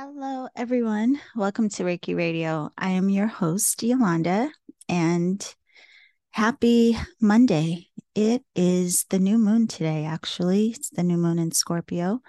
[0.00, 1.20] Hello, everyone.
[1.34, 2.70] Welcome to Reiki Radio.
[2.78, 4.48] I am your host, Yolanda,
[4.88, 5.44] and
[6.30, 7.88] happy Monday.
[8.14, 10.68] It is the new moon today, actually.
[10.68, 12.20] It's the new moon in Scorpio.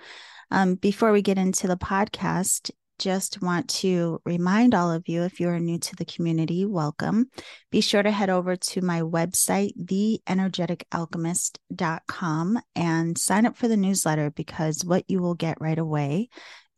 [0.50, 5.40] Um, before we get into the podcast, just want to remind all of you if
[5.40, 7.30] you are new to the community, welcome.
[7.70, 14.32] Be sure to head over to my website, theenergeticalchemist.com, and sign up for the newsletter
[14.32, 16.30] because what you will get right away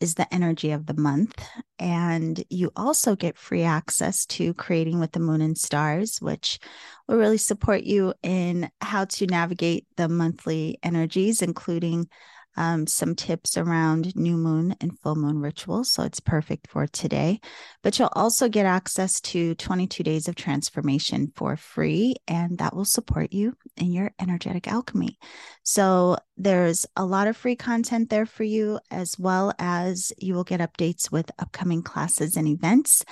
[0.01, 1.41] is the energy of the month.
[1.79, 6.59] And you also get free access to Creating with the Moon and Stars, which
[7.07, 12.09] will really support you in how to navigate the monthly energies, including
[12.57, 15.91] um, some tips around new moon and full moon rituals.
[15.91, 17.39] So it's perfect for today.
[17.83, 22.85] But you'll also get access to 22 days of transformation for free, and that will
[22.85, 25.17] support you in your energetic alchemy.
[25.63, 30.43] So there's a lot of free content there for you, as well as you will
[30.43, 33.05] get updates with upcoming classes and events.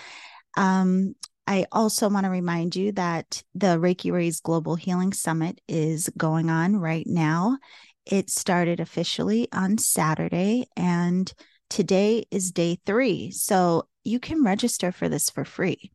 [0.58, 1.16] Um,
[1.50, 6.52] I also want to remind you that the Reiki Rays Global Healing Summit is going
[6.52, 7.58] on right now.
[8.10, 11.32] It started officially on Saturday, and
[11.70, 13.30] today is day three.
[13.30, 15.92] So you can register for this for free.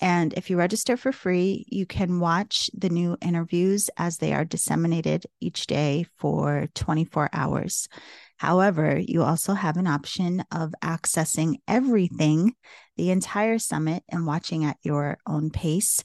[0.00, 4.44] And if you register for free, you can watch the new interviews as they are
[4.44, 7.88] disseminated each day for 24 hours.
[8.36, 12.54] However, you also have an option of accessing everything,
[12.96, 16.04] the entire summit, and watching at your own pace.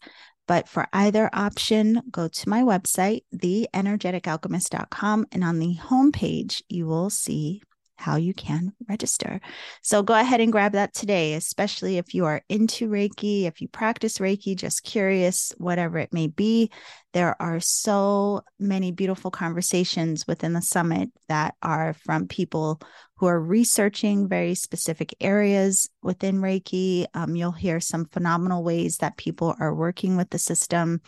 [0.52, 7.09] But for either option, go to my website, theenergeticalchemist.com, and on the homepage, you will
[7.09, 7.63] see
[8.02, 9.39] how you can register.
[9.81, 13.67] So go ahead and grab that today, especially if you are into Reiki, if you
[13.67, 16.72] practice Reiki, just curious, whatever it may be.
[17.13, 22.81] There are so many beautiful conversations within the summit that are from people
[23.17, 27.05] who are researching very specific areas within Reiki.
[27.13, 31.02] Um, you'll hear some phenomenal ways that people are working with the system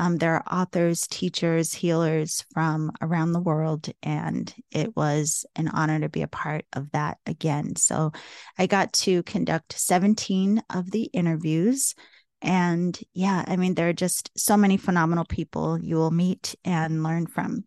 [0.00, 6.00] um, there are authors, teachers, healers from around the world, and it was an honor
[6.00, 7.76] to be a part of that again.
[7.76, 8.12] So
[8.56, 11.94] I got to conduct 17 of the interviews.
[12.40, 17.02] And yeah, I mean, there are just so many phenomenal people you will meet and
[17.02, 17.64] learn from.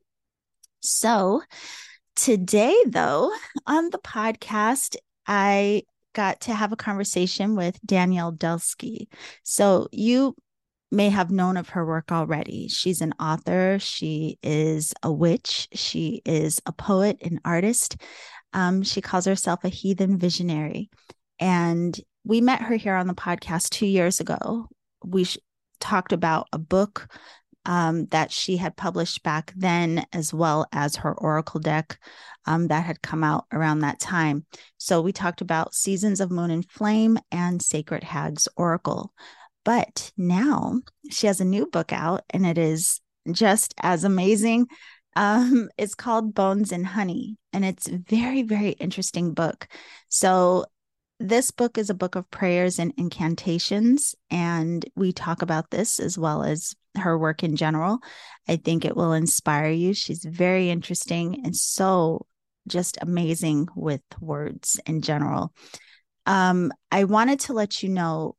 [0.80, 1.44] So
[2.16, 3.32] today, though,
[3.68, 4.96] on the podcast,
[5.28, 5.84] I
[6.14, 9.06] got to have a conversation with Danielle Dulsky.
[9.44, 10.36] So you
[10.94, 12.68] may have known of her work already.
[12.68, 17.98] She's an author, she is a witch, she is a poet, an artist.
[18.54, 20.90] Um, she calls herself a heathen visionary.
[21.40, 24.68] And we met her here on the podcast two years ago.
[25.04, 25.40] We sh-
[25.80, 27.08] talked about a book
[27.66, 31.98] um, that she had published back then, as well as her oracle deck
[32.46, 34.46] um, that had come out around that time.
[34.78, 39.14] So we talked about Seasons of Moon and Flame and Sacred Hag's Oracle.
[39.64, 43.02] But now she has a new book out and it is
[43.32, 44.68] just as amazing.
[45.16, 49.68] Um, it's called Bones and Honey, and it's very, very interesting book.
[50.10, 50.66] So
[51.20, 56.18] this book is a book of prayers and incantations, and we talk about this as
[56.18, 58.00] well as her work in general.
[58.48, 59.94] I think it will inspire you.
[59.94, 62.26] She's very interesting and so
[62.68, 65.54] just amazing with words in general.
[66.26, 68.36] Um, I wanted to let you know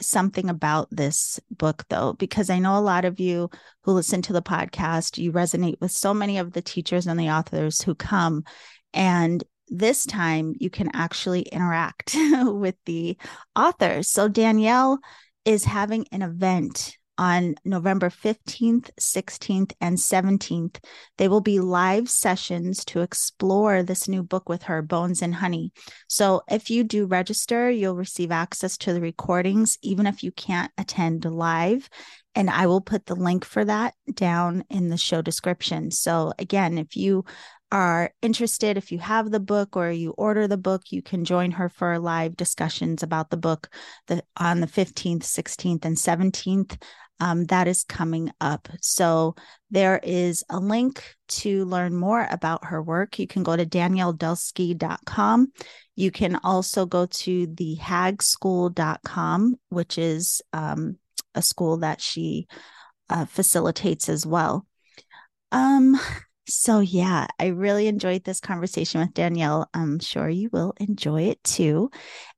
[0.00, 3.48] something about this book though because i know a lot of you
[3.82, 7.30] who listen to the podcast you resonate with so many of the teachers and the
[7.30, 8.44] authors who come
[8.92, 12.14] and this time you can actually interact
[12.44, 13.16] with the
[13.56, 14.08] authors.
[14.08, 14.98] So danielle
[15.44, 20.76] is having an event on November 15th, 16th, and 17th.
[21.18, 25.72] They will be live sessions to explore this new book with her, Bones and Honey.
[26.08, 30.72] So if you do register, you'll receive access to the recordings, even if you can't
[30.76, 31.88] attend live.
[32.34, 35.90] And I will put the link for that down in the show description.
[35.90, 37.24] So again, if you
[37.72, 41.50] are interested, if you have the book or you order the book, you can join
[41.52, 43.68] her for live discussions about the book
[44.06, 46.80] the, on the 15th, 16th, and 17th
[47.20, 48.68] um, that is coming up.
[48.80, 49.34] So
[49.70, 53.18] there is a link to learn more about her work.
[53.18, 55.52] You can go to danielledulsky.com.
[55.94, 60.98] You can also go to the hagschool.com, which is um,
[61.34, 62.46] a school that she
[63.08, 64.66] uh, facilitates as well.
[65.52, 65.98] Um,
[66.48, 69.68] So, yeah, I really enjoyed this conversation with Danielle.
[69.74, 71.90] I'm sure you will enjoy it too.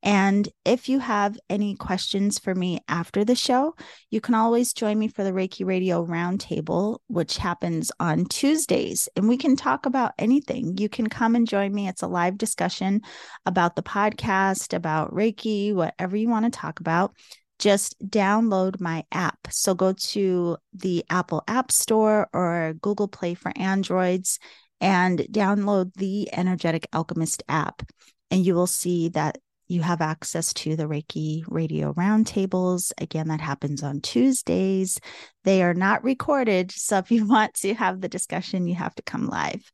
[0.02, 3.74] And if you have any questions for me after the show,
[4.10, 9.10] you can always join me for the Reiki Radio Roundtable, which happens on Tuesdays.
[9.14, 10.78] And we can talk about anything.
[10.78, 11.86] You can come and join me.
[11.86, 13.02] It's a live discussion
[13.44, 17.12] about the podcast, about Reiki, whatever you want to talk about
[17.58, 19.38] just download my app.
[19.50, 24.38] So go to the Apple App Store or Google Play for Androids
[24.80, 27.82] and download the Energetic Alchemist app.
[28.30, 29.38] And you will see that
[29.68, 32.92] you have access to the Reiki radio roundtables.
[32.98, 34.98] Again, that happens on Tuesdays.
[35.44, 36.72] They are not recorded.
[36.72, 39.70] So if you want to have the discussion, you have to come live.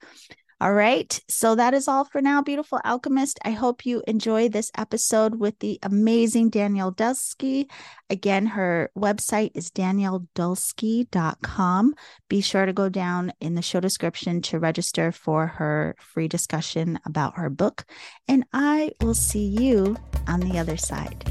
[0.65, 1.21] All right.
[1.29, 3.39] So that is all for now, beautiful alchemist.
[3.45, 7.69] I hope you enjoy this episode with the amazing Danielle Dulsky.
[8.09, 11.95] Again, her website is danielledulsky.com.
[12.31, 16.99] Be sure to go down in the show description to register for her free discussion
[17.05, 17.85] about her book.
[18.27, 21.31] And I will see you on the other side.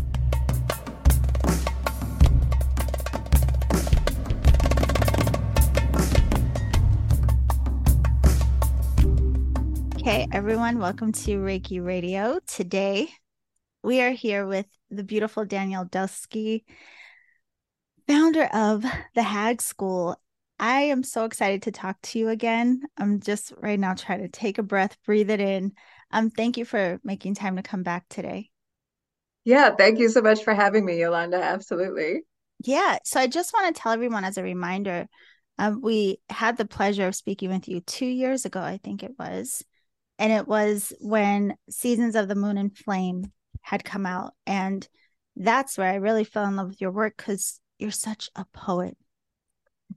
[10.03, 12.37] Okay, everyone, welcome to Reiki Radio.
[12.45, 13.07] Today,
[13.83, 16.65] we are here with the beautiful Danielle Dulsky,
[18.05, 18.83] founder of
[19.15, 20.17] the Hag School.
[20.59, 22.81] I am so excited to talk to you again.
[22.97, 25.71] I'm just right now trying to take a breath, breathe it in.
[26.11, 28.49] Um, thank you for making time to come back today.
[29.45, 31.41] Yeah, thank you so much for having me, Yolanda.
[31.41, 32.23] Absolutely.
[32.59, 35.07] Yeah, so I just want to tell everyone as a reminder,
[35.57, 39.13] um, we had the pleasure of speaking with you two years ago, I think it
[39.17, 39.63] was
[40.23, 44.31] and it was when Seasons of the Moon and Flame had come out.
[44.47, 44.87] And
[45.35, 48.95] that's where I really fell in love with your work because you're such a poet.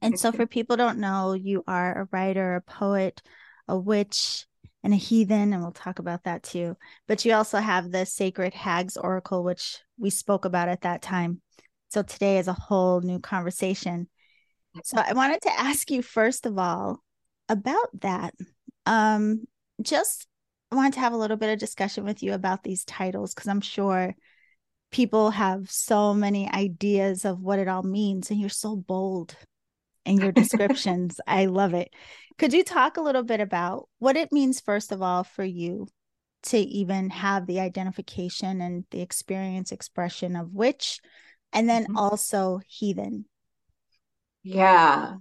[0.02, 3.22] And so, for people don't know, you are a writer, a poet,
[3.68, 4.46] a witch,
[4.82, 6.76] and a heathen, and we'll talk about that too.
[7.06, 11.40] But you also have the Sacred Hags Oracle, which we spoke about at that time.
[11.90, 14.08] So today is a whole new conversation.
[14.82, 16.98] So I wanted to ask you first of all
[17.48, 18.34] about that.
[18.86, 19.46] Um,
[19.82, 20.26] just
[20.72, 23.60] wanted to have a little bit of discussion with you about these titles because I'm
[23.60, 24.14] sure
[24.90, 29.36] people have so many ideas of what it all means, and you're so bold
[30.04, 31.20] in your descriptions.
[31.26, 31.90] I love it.
[32.38, 35.88] Could you talk a little bit about what it means, first of all, for you
[36.44, 41.00] to even have the identification and the experience expression of witch,
[41.52, 41.96] and then mm-hmm.
[41.96, 43.26] also heathen?
[44.42, 45.16] Yeah,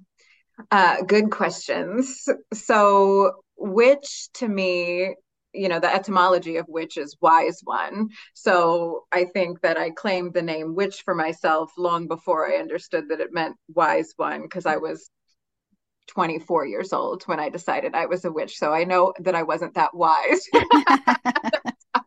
[0.71, 2.27] uh, good questions.
[2.53, 5.15] So, witch to me
[5.53, 8.09] you know the etymology of witch is wise one.
[8.33, 13.09] So i think that i claimed the name witch for myself long before i understood
[13.09, 15.09] that it meant wise one because i was
[16.07, 18.57] 24 years old when i decided i was a witch.
[18.57, 20.41] So i know that i wasn't that wise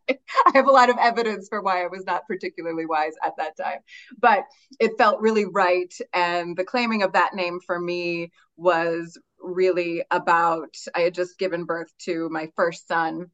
[0.47, 3.57] I have a lot of evidence for why I was not particularly wise at that
[3.57, 3.81] time,
[4.19, 4.45] but
[4.81, 5.93] it felt really right.
[6.13, 11.65] And the claiming of that name for me was really about I had just given
[11.65, 13.31] birth to my first son.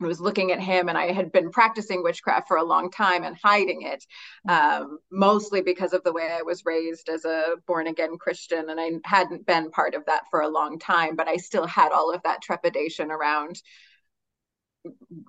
[0.00, 3.24] I was looking at him and I had been practicing witchcraft for a long time
[3.24, 4.04] and hiding it,
[4.46, 8.68] um, mostly because of the way I was raised as a born again Christian.
[8.68, 11.92] And I hadn't been part of that for a long time, but I still had
[11.92, 13.62] all of that trepidation around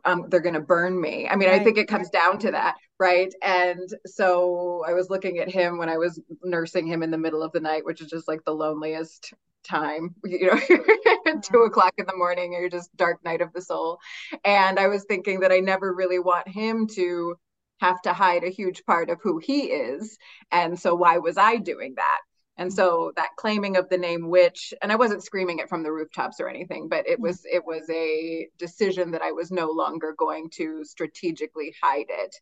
[0.05, 1.27] um, they're going to burn me.
[1.27, 1.61] I mean, right.
[1.61, 3.33] I think it comes down to that, right?
[3.41, 7.43] And so I was looking at him when I was nursing him in the middle
[7.43, 9.33] of the night, which is just like the loneliest
[9.63, 11.67] time, you know, two mm-hmm.
[11.67, 13.99] o'clock in the morning, or just dark night of the soul.
[14.43, 17.35] And I was thinking that I never really want him to
[17.79, 20.17] have to hide a huge part of who he is.
[20.51, 22.19] And so why was I doing that?
[22.57, 25.91] And so that claiming of the name witch, and I wasn't screaming it from the
[25.91, 30.13] rooftops or anything, but it was it was a decision that I was no longer
[30.17, 32.35] going to strategically hide it.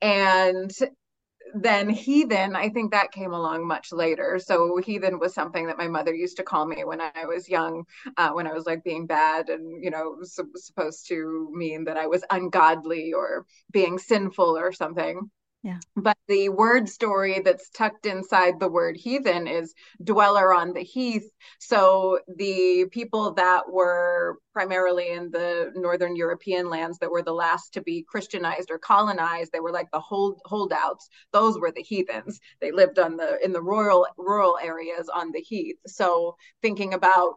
[0.00, 0.72] And
[1.54, 4.38] then heathen, I think that came along much later.
[4.38, 7.84] So heathen was something that my mother used to call me when I was young,
[8.16, 11.96] uh, when I was like being bad and, you know, su- supposed to mean that
[11.96, 15.30] I was ungodly or being sinful or something.
[15.64, 15.78] Yeah.
[15.96, 21.26] But the word story that's tucked inside the word heathen is dweller on the heath.
[21.58, 27.72] So the people that were primarily in the northern European lands that were the last
[27.74, 31.08] to be Christianized or colonized, they were like the hold holdouts.
[31.32, 32.40] Those were the heathens.
[32.60, 35.78] They lived on the in the rural rural areas on the heath.
[35.86, 37.36] So thinking about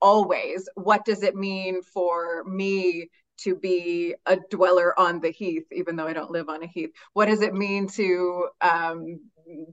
[0.00, 5.96] always what does it mean for me to be a dweller on the heath, even
[5.96, 6.90] though I don't live on a heath?
[7.12, 9.20] What does it mean to um,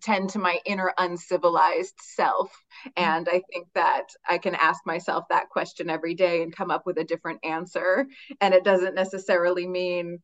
[0.01, 2.51] tend to my inner uncivilized self?
[2.95, 6.85] And I think that I can ask myself that question every day and come up
[6.85, 8.07] with a different answer.
[8.41, 10.19] And it doesn't necessarily mean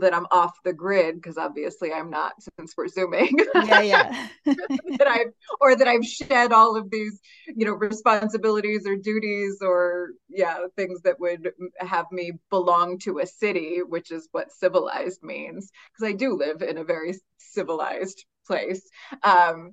[0.00, 3.36] that I'm off the grid because obviously I'm not since we're zooming.
[3.54, 4.28] Yeah, yeah.
[4.44, 10.10] that I've or that I've shed all of these, you know, responsibilities or duties or
[10.28, 15.70] yeah, things that would have me belong to a city, which is what civilized means
[15.92, 18.82] because I do live in a very civilized place.
[19.22, 19.72] Um,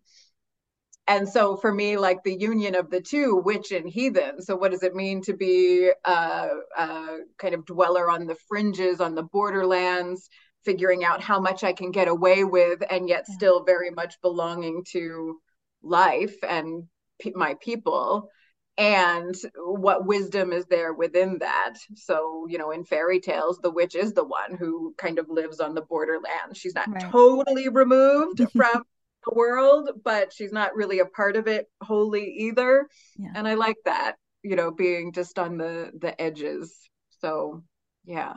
[1.08, 4.72] and so for me like the union of the two witch and heathen so what
[4.72, 9.24] does it mean to be a, a, kind of dweller on the fringes on the
[9.24, 10.30] borderlands
[10.66, 14.84] figuring out how much i can get away with and yet still very much belonging
[14.86, 15.40] to
[15.82, 16.84] life and
[17.20, 18.30] pe- my people?
[18.78, 21.76] And what wisdom is there within that?
[21.96, 25.60] So you know in fairy tales the witch is the one who kind of lives
[25.60, 26.56] on the borderland.
[26.56, 27.12] She's not right.
[27.12, 28.84] totally removed from
[29.28, 32.88] the world, but she's not really a part of it wholly either.
[33.18, 33.32] Yeah.
[33.36, 36.78] And I like that, you know, being just on the the edges.
[37.20, 37.64] So,
[38.06, 38.34] yeah.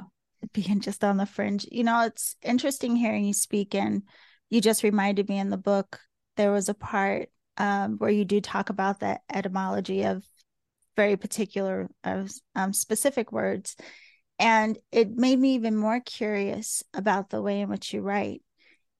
[0.53, 1.67] Being just on the fringe.
[1.71, 4.03] You know, it's interesting hearing you speak and
[4.49, 6.01] you just reminded me in the book
[6.37, 10.25] there was a part um, where you do talk about the etymology of
[10.97, 13.77] very particular of um, specific words
[14.39, 18.43] and it made me even more curious about the way in which you write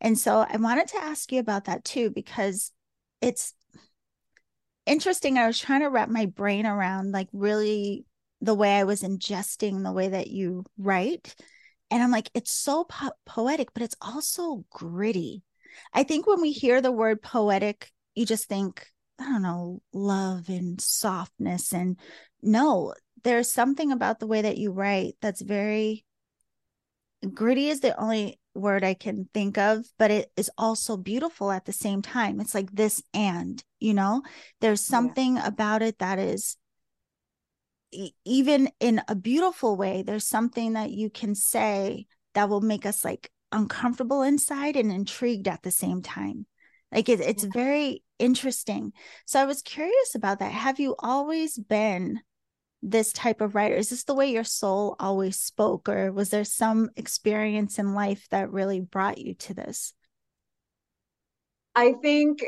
[0.01, 2.73] and so I wanted to ask you about that too, because
[3.21, 3.55] it's
[4.87, 5.39] interesting.
[5.39, 8.05] I was trying to wrap my brain around like really
[8.41, 11.35] the way I was ingesting the way that you write.
[11.91, 15.43] And I'm like, it's so po- poetic, but it's also gritty.
[15.93, 18.87] I think when we hear the word poetic, you just think,
[19.19, 21.73] I don't know, love and softness.
[21.73, 21.99] And
[22.43, 26.05] no, there's something about the way that you write that's very
[27.29, 31.65] gritty is the only word I can think of, but it is also beautiful at
[31.65, 32.41] the same time.
[32.41, 34.23] It's like this and, you know,
[34.61, 35.47] there's something yeah.
[35.47, 36.57] about it that is
[38.25, 43.05] even in a beautiful way, there's something that you can say that will make us
[43.05, 46.47] like uncomfortable inside and intrigued at the same time.
[46.93, 47.51] Like it, it's yeah.
[47.53, 48.93] very interesting.
[49.27, 50.53] So I was curious about that.
[50.53, 52.21] Have you always been
[52.83, 53.75] this type of writer?
[53.75, 58.27] Is this the way your soul always spoke, or was there some experience in life
[58.31, 59.95] that really brought you to this?
[61.75, 62.45] I think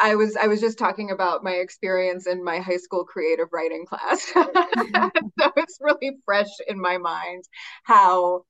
[0.00, 3.86] I was I was just talking about my experience in my high school creative writing
[3.86, 4.32] class.
[4.76, 5.26] Mm-hmm.
[5.40, 7.44] so it's really fresh in my mind
[7.84, 8.42] how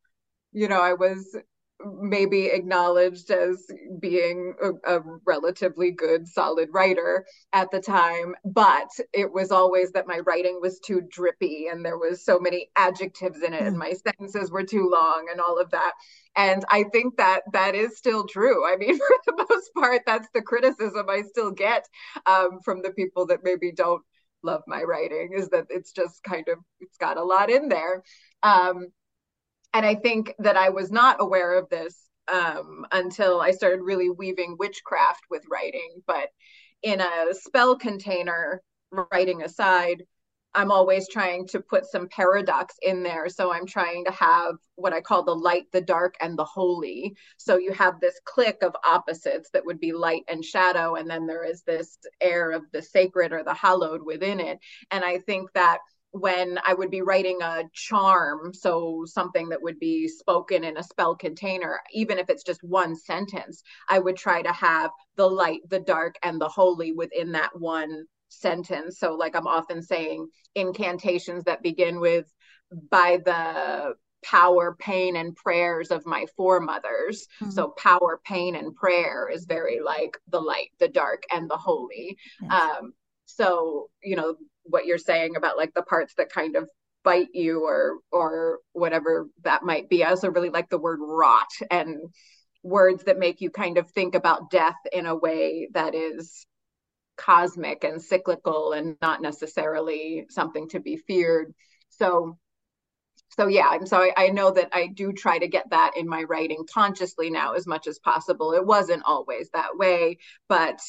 [0.52, 1.36] you know I was
[1.84, 3.66] maybe acknowledged as
[4.00, 10.06] being a, a, relatively good solid writer at the time but it was always that
[10.06, 13.92] my writing was too drippy and there was so many adjectives in it and my
[13.92, 15.92] sentences were too long and all of that.
[16.34, 18.66] And i think that that is still true.
[18.66, 21.86] I mean for the most part that's the criticism i still get
[22.24, 24.02] um, from the people that maybe don't
[24.42, 28.02] love my writing is that it's just kind of it's got a lot in there.
[28.42, 28.86] Um,
[29.76, 34.08] and I think that I was not aware of this um, until I started really
[34.08, 36.02] weaving witchcraft with writing.
[36.06, 36.30] But
[36.82, 38.62] in a spell container,
[39.12, 40.02] writing aside,
[40.54, 43.28] I'm always trying to put some paradox in there.
[43.28, 47.14] So I'm trying to have what I call the light, the dark, and the holy.
[47.36, 50.94] So you have this click of opposites that would be light and shadow.
[50.94, 54.58] And then there is this air of the sacred or the hallowed within it.
[54.90, 55.80] And I think that
[56.20, 60.82] when I would be writing a charm, so something that would be spoken in a
[60.82, 65.60] spell container, even if it's just one sentence, I would try to have the light,
[65.68, 68.98] the dark, and the holy within that one sentence.
[68.98, 72.26] So, like I'm often saying, incantations that begin with
[72.90, 73.94] by the
[74.24, 77.26] power, pain, and prayers of my foremothers.
[77.40, 77.50] Mm-hmm.
[77.50, 82.16] So, power, pain, and prayer is very like the light, the dark, and the holy.
[82.40, 82.52] Yes.
[82.52, 82.92] Um,
[83.26, 84.36] so, you know,
[84.68, 86.68] what you're saying about like the parts that kind of
[87.04, 90.04] bite you or or whatever that might be.
[90.04, 92.00] I also really like the word rot and
[92.62, 96.46] words that make you kind of think about death in a way that is
[97.16, 101.54] cosmic and cyclical and not necessarily something to be feared.
[101.90, 102.38] So
[103.30, 106.22] so yeah, and so I know that I do try to get that in my
[106.22, 108.52] writing consciously now as much as possible.
[108.52, 110.18] It wasn't always that way,
[110.48, 110.80] but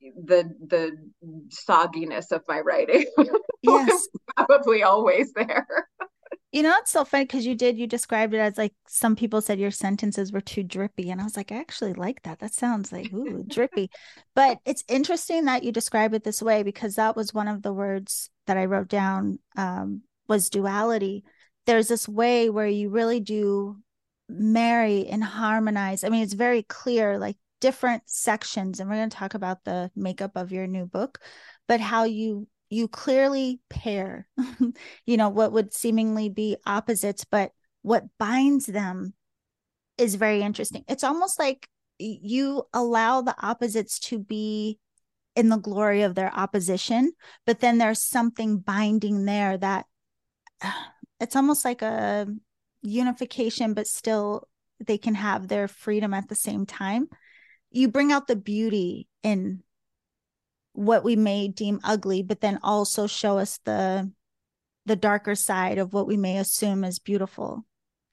[0.00, 0.96] the the
[1.48, 3.06] sogginess of my writing
[3.62, 4.08] yes.
[4.36, 5.66] probably always there.
[6.52, 9.40] You know it's so funny because you did you described it as like some people
[9.40, 12.38] said your sentences were too drippy and i was like i actually like that.
[12.38, 13.90] That sounds like ooh drippy.
[14.34, 17.72] But it's interesting that you describe it this way because that was one of the
[17.72, 21.24] words that i wrote down um, was duality.
[21.66, 23.78] There's this way where you really do
[24.28, 26.04] marry and harmonize.
[26.04, 29.90] I mean, it's very clear, like different sections, and we're going to talk about the
[29.96, 31.20] makeup of your new book,
[31.68, 34.26] but how you you clearly pair,
[35.06, 39.14] you know, what would seemingly be opposites, but what binds them
[39.96, 40.84] is very interesting.
[40.88, 44.78] It's almost like you allow the opposites to be
[45.36, 47.12] in the glory of their opposition,
[47.46, 49.86] but then there's something binding there that
[51.20, 52.26] it's almost like a
[52.82, 54.48] unification, but still
[54.84, 57.08] they can have their freedom at the same time.
[57.76, 59.62] You bring out the beauty in
[60.72, 64.10] what we may deem ugly, but then also show us the
[64.86, 67.66] the darker side of what we may assume is beautiful.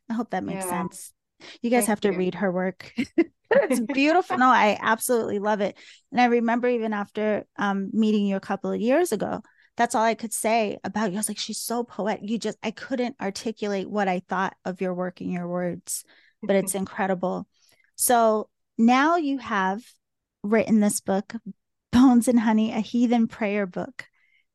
[0.09, 0.81] I hope that makes yeah.
[0.81, 1.13] sense.
[1.61, 2.17] You guys Thank have to you.
[2.17, 2.91] read her work.
[3.51, 4.37] it's beautiful.
[4.37, 5.77] No, I absolutely love it.
[6.11, 9.41] And I remember even after um, meeting you a couple of years ago,
[9.77, 11.17] that's all I could say about you.
[11.17, 12.29] I was like, she's so poetic.
[12.29, 16.03] You just, I couldn't articulate what I thought of your work in your words,
[16.41, 17.47] but it's incredible.
[17.95, 19.81] So now you have
[20.43, 21.33] written this book,
[21.91, 24.05] Bones and Honey, a heathen prayer book.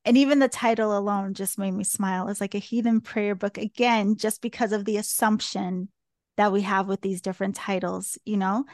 [0.04, 2.28] And even the title alone just made me smile.
[2.28, 5.88] It's like a heathen prayer book, again, just because of the assumption
[6.36, 8.64] that we have with these different titles, you know?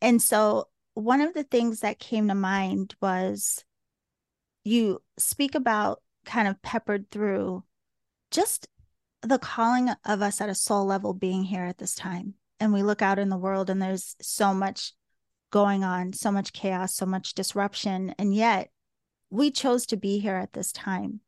[0.00, 3.64] And so one of the things that came to mind was
[4.64, 7.64] you speak about kind of peppered through
[8.30, 8.66] just
[9.22, 12.34] the calling of us at a soul level being here at this time.
[12.62, 14.92] And we look out in the world and there's so much
[15.50, 18.14] going on, so much chaos, so much disruption.
[18.20, 18.70] And yet
[19.30, 21.18] we chose to be here at this time.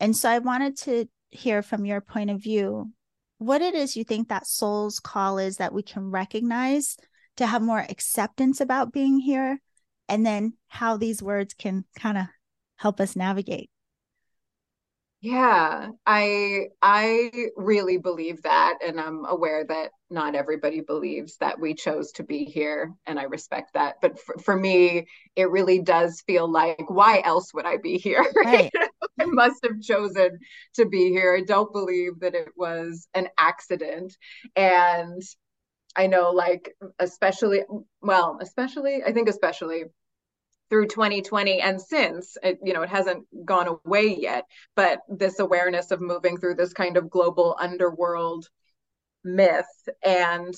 [0.00, 2.90] And so I wanted to hear from your point of view
[3.36, 6.96] what it is you think that soul's call is that we can recognize
[7.36, 9.60] to have more acceptance about being here
[10.08, 12.24] and then how these words can kind of
[12.76, 13.68] help us navigate
[15.20, 21.74] yeah i i really believe that and i'm aware that not everybody believes that we
[21.74, 26.22] chose to be here and i respect that but for, for me it really does
[26.24, 28.70] feel like why else would i be here right.
[29.20, 30.38] i must have chosen
[30.74, 34.16] to be here i don't believe that it was an accident
[34.54, 35.20] and
[35.96, 37.62] i know like especially
[38.02, 39.82] well especially i think especially
[40.70, 44.44] through 2020 and since it, you know it hasn't gone away yet
[44.76, 48.46] but this awareness of moving through this kind of global underworld
[49.24, 50.54] myth and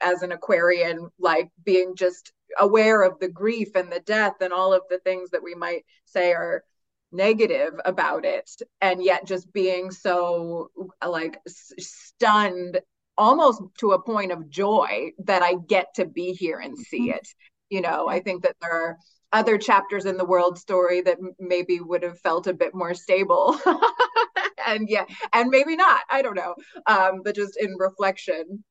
[0.00, 4.74] as an aquarian like being just aware of the grief and the death and all
[4.74, 6.64] of the things that we might say are
[7.12, 10.70] negative about it and yet just being so
[11.06, 12.80] like stunned
[13.18, 17.18] almost to a point of joy that I get to be here and see mm-hmm.
[17.18, 17.28] it
[17.72, 18.98] you know i think that there are
[19.32, 23.58] other chapters in the world story that maybe would have felt a bit more stable.
[24.66, 26.54] And yeah and maybe not i don't know
[26.86, 28.62] um but just in reflection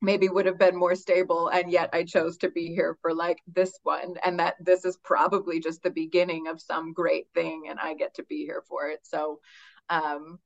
[0.00, 3.38] maybe would have been more stable and yet i chose to be here for like
[3.46, 7.78] this one and that this is probably just the beginning of some great thing and
[7.80, 9.00] i get to be here for it.
[9.02, 9.40] So
[9.90, 10.38] um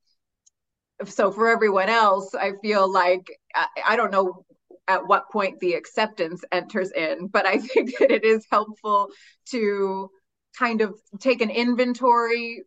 [1.04, 4.44] so for everyone else i feel like I, I don't know
[4.88, 7.28] at what point the acceptance enters in.
[7.28, 9.08] But I think that it is helpful
[9.50, 10.10] to
[10.58, 12.64] kind of take an inventory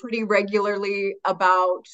[0.00, 1.84] pretty regularly about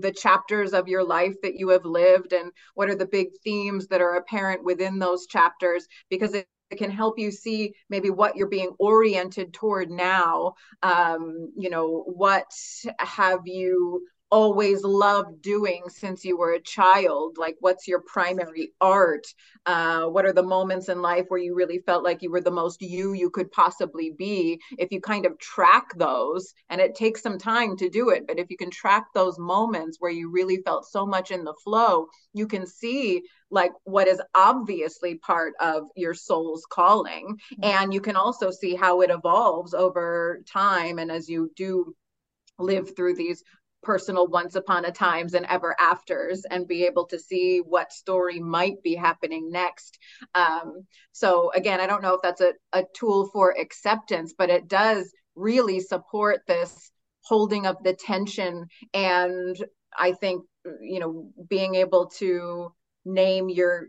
[0.00, 3.86] the chapters of your life that you have lived and what are the big themes
[3.88, 8.48] that are apparent within those chapters because it can help you see maybe what you're
[8.48, 12.50] being oriented toward now um, you know what
[12.98, 17.36] have you always loved doing since you were a child?
[17.38, 19.26] Like what's your primary art?
[19.64, 22.50] Uh, what are the moments in life where you really felt like you were the
[22.50, 24.60] most you you could possibly be?
[24.76, 28.38] If you kind of track those and it takes some time to do it but
[28.38, 32.06] if you can track those moments where you really felt so much in the flow
[32.32, 37.38] you can see like what is obviously part of your soul's calling.
[37.52, 37.64] Mm-hmm.
[37.64, 41.94] and you can also see how it evolves over time and as you do
[42.58, 43.42] live through these
[43.84, 48.40] personal once upon a times and ever afters and be able to see what story
[48.40, 49.98] might be happening next.
[50.34, 54.68] Um, so again i don't know if that's a, a tool for acceptance but it
[54.68, 56.90] does really support this
[57.22, 59.56] holding of the tension and
[59.98, 60.44] i think
[60.80, 62.72] you know being able to
[63.06, 63.88] name your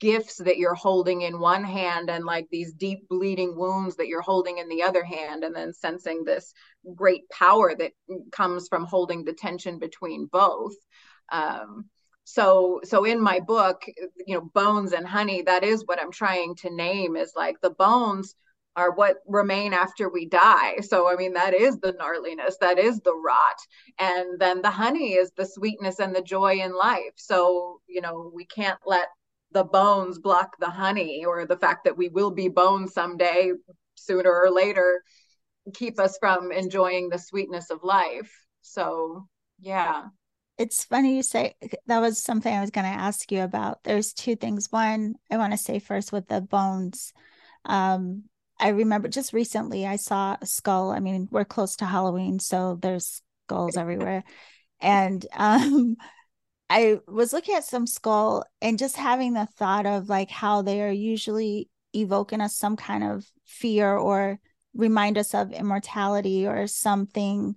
[0.00, 4.22] gifts that you're holding in one hand and like these deep bleeding wounds that you're
[4.22, 6.52] holding in the other hand and then sensing this
[6.94, 7.92] great power that
[8.32, 10.74] comes from holding the tension between both
[11.30, 11.84] um,
[12.24, 13.84] so so in my book
[14.26, 17.70] you know bones and honey that is what i'm trying to name is like the
[17.70, 18.34] bones
[18.76, 20.76] are what remain after we die.
[20.80, 23.58] So, I mean, that is the gnarliness, that is the rot.
[23.98, 27.12] And then the honey is the sweetness and the joy in life.
[27.16, 29.08] So, you know, we can't let
[29.52, 33.52] the bones block the honey or the fact that we will be bones someday,
[33.94, 35.02] sooner or later,
[35.74, 38.32] keep us from enjoying the sweetness of life.
[38.62, 39.28] So,
[39.60, 40.04] yeah.
[40.58, 41.54] It's funny you say
[41.86, 43.82] that was something I was going to ask you about.
[43.82, 44.68] There's two things.
[44.70, 47.12] One, I want to say first with the bones.
[47.64, 48.24] Um,
[48.58, 50.90] I remember just recently I saw a skull.
[50.90, 54.22] I mean, we're close to Halloween, so there's skulls everywhere.
[54.80, 55.96] And um
[56.70, 60.80] I was looking at some skull and just having the thought of like how they
[60.80, 64.38] are usually evoking us some kind of fear or
[64.72, 67.56] remind us of immortality or something.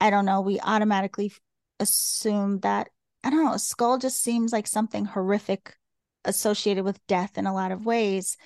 [0.00, 0.40] I don't know.
[0.40, 1.32] We automatically
[1.78, 2.88] assume that,
[3.22, 5.76] I don't know, a skull just seems like something horrific
[6.24, 8.36] associated with death in a lot of ways,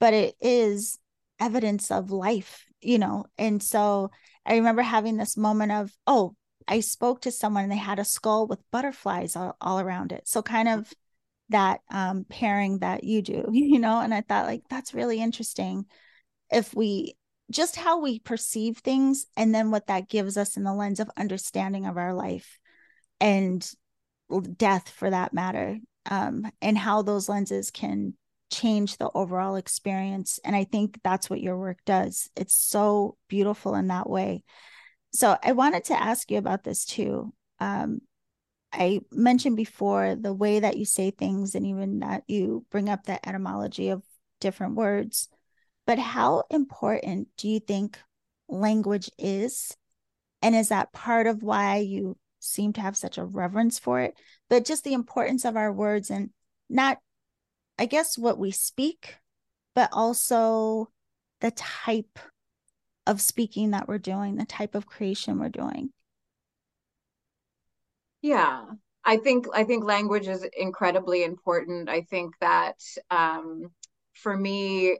[0.00, 0.98] but it is
[1.38, 3.26] evidence of life, you know.
[3.38, 4.10] And so
[4.44, 6.34] I remember having this moment of, oh,
[6.68, 10.26] I spoke to someone and they had a skull with butterflies all, all around it.
[10.26, 10.92] So kind of
[11.48, 14.00] that um, pairing that you do, you know.
[14.00, 15.86] And I thought like that's really interesting.
[16.50, 17.14] If we
[17.50, 21.10] just how we perceive things and then what that gives us in the lens of
[21.16, 22.58] understanding of our life
[23.20, 23.68] and
[24.56, 25.78] death for that matter
[26.10, 28.14] um, and how those lenses can
[28.50, 30.38] change the overall experience.
[30.44, 32.30] And I think that's what your work does.
[32.36, 34.44] It's so beautiful in that way.
[35.12, 37.32] So I wanted to ask you about this too.
[37.58, 38.00] Um,
[38.72, 43.04] I mentioned before the way that you say things and even that you bring up
[43.04, 44.02] the etymology of
[44.40, 45.28] different words.
[45.86, 47.98] But how important do you think
[48.48, 49.76] language is?
[50.40, 54.14] And is that part of why you seem to have such a reverence for it?
[54.48, 56.30] But just the importance of our words and
[56.70, 56.98] not
[57.78, 59.16] I guess what we speak,
[59.74, 60.90] but also
[61.40, 62.18] the type
[63.06, 65.90] of speaking that we're doing, the type of creation we're doing.
[68.20, 68.64] Yeah.
[69.04, 71.88] I think I think language is incredibly important.
[71.88, 72.76] I think that
[73.10, 73.72] um,
[74.14, 74.96] for me,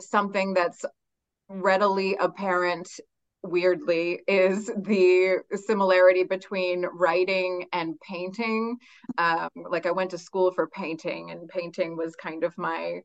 [0.00, 0.84] something that's
[1.48, 2.88] readily apparent
[3.42, 8.76] weirdly is the similarity between writing and painting
[9.16, 13.00] um, like i went to school for painting and painting was kind of my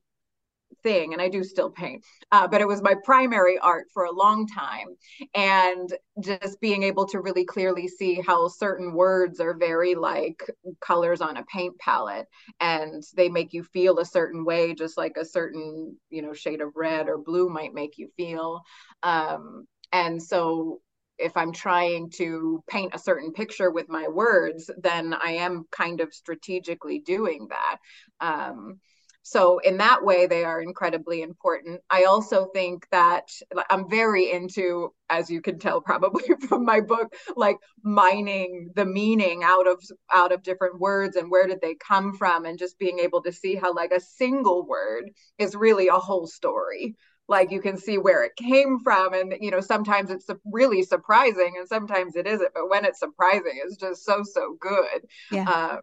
[0.81, 4.11] thing and i do still paint uh, but it was my primary art for a
[4.11, 4.87] long time
[5.35, 10.43] and just being able to really clearly see how certain words are very like
[10.81, 12.27] colors on a paint palette
[12.59, 16.61] and they make you feel a certain way just like a certain you know shade
[16.61, 18.61] of red or blue might make you feel
[19.03, 20.79] um, and so
[21.17, 26.01] if I'm trying to paint a certain picture with my words, then I am kind
[26.01, 27.77] of strategically doing that.
[28.19, 28.79] Um,
[29.23, 31.81] so in that way, they are incredibly important.
[31.89, 33.29] I also think that
[33.69, 39.41] I'm very into, as you can tell probably from my book, like mining the meaning
[39.43, 39.81] out of
[40.13, 43.31] out of different words and where did they come from, and just being able to
[43.31, 46.95] see how like a single word is really a whole story
[47.29, 51.53] like you can see where it came from and you know sometimes it's really surprising
[51.57, 55.45] and sometimes it isn't but when it's surprising it's just so so good yeah.
[55.47, 55.77] Uh,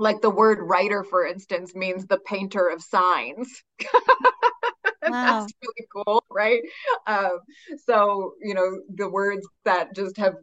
[0.00, 3.62] like the word writer for instance means the painter of signs.
[5.06, 5.40] Wow.
[5.40, 6.60] that's really cool right?
[7.06, 7.38] Um,
[7.86, 10.34] so you know the words that just have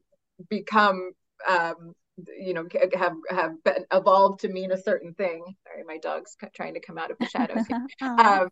[0.49, 1.11] become
[1.47, 1.93] um,
[2.39, 5.43] you know have have been evolved to mean a certain thing.
[5.65, 7.65] Sorry my dog's trying to come out of the shadows
[8.01, 8.49] um,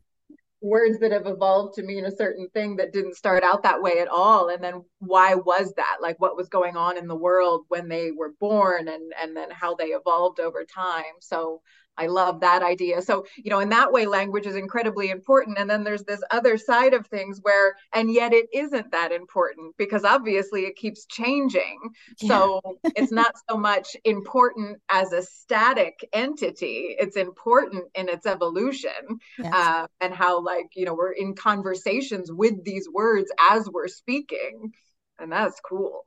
[0.66, 4.00] words that have evolved to mean a certain thing that didn't start out that way
[4.00, 4.50] at all.
[4.50, 5.98] And then why was that?
[6.02, 9.50] Like what was going on in the world when they were born and and then
[9.52, 11.04] how they evolved over time.
[11.22, 11.62] So
[11.98, 13.02] I love that idea.
[13.02, 15.58] So, you know, in that way, language is incredibly important.
[15.58, 19.76] And then there's this other side of things where, and yet it isn't that important
[19.78, 21.80] because obviously it keeps changing.
[22.22, 22.28] Yeah.
[22.28, 22.62] So
[22.96, 29.54] it's not so much important as a static entity, it's important in its evolution yes.
[29.54, 34.74] uh, and how, like, you know, we're in conversations with these words as we're speaking
[35.20, 36.04] and that's cool.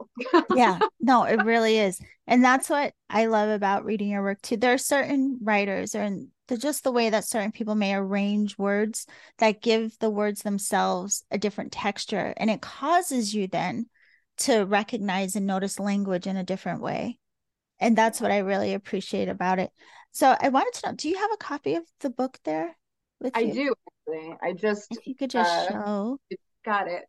[0.55, 2.01] yeah, no, it really is.
[2.27, 4.57] And that's what I love about reading your work too.
[4.57, 9.07] There are certain writers and just the way that certain people may arrange words
[9.39, 12.35] that give the words themselves a different texture.
[12.37, 13.87] And it causes you then
[14.39, 17.19] to recognize and notice language in a different way.
[17.81, 19.71] And that's what I really appreciate about it.
[20.13, 22.77] So I wanted to know, do you have a copy of the book there?
[23.35, 23.53] I you?
[23.53, 23.75] do
[24.09, 24.37] actually.
[24.43, 26.19] I just if you could just uh, show.
[26.65, 27.05] Got it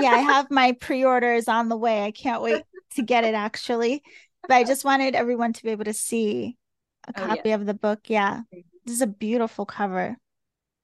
[0.00, 2.04] yeah, I have my pre-orders on the way.
[2.04, 2.62] I can't wait
[2.96, 4.02] to get it actually.
[4.46, 6.56] But I just wanted everyone to be able to see
[7.08, 7.54] a copy oh, yeah.
[7.54, 8.00] of the book.
[8.08, 8.42] Yeah.
[8.84, 10.16] This is a beautiful cover.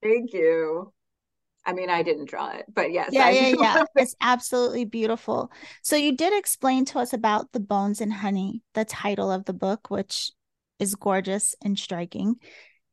[0.03, 0.93] Thank you.
[1.67, 3.11] I mean, I didn't draw it, but yes.
[3.13, 3.85] Yeah, yeah, yeah.
[3.97, 5.53] It's absolutely beautiful.
[5.83, 9.53] So you did explain to us about the bones and honey, the title of the
[9.53, 10.33] book, which
[10.79, 12.37] is gorgeous and striking.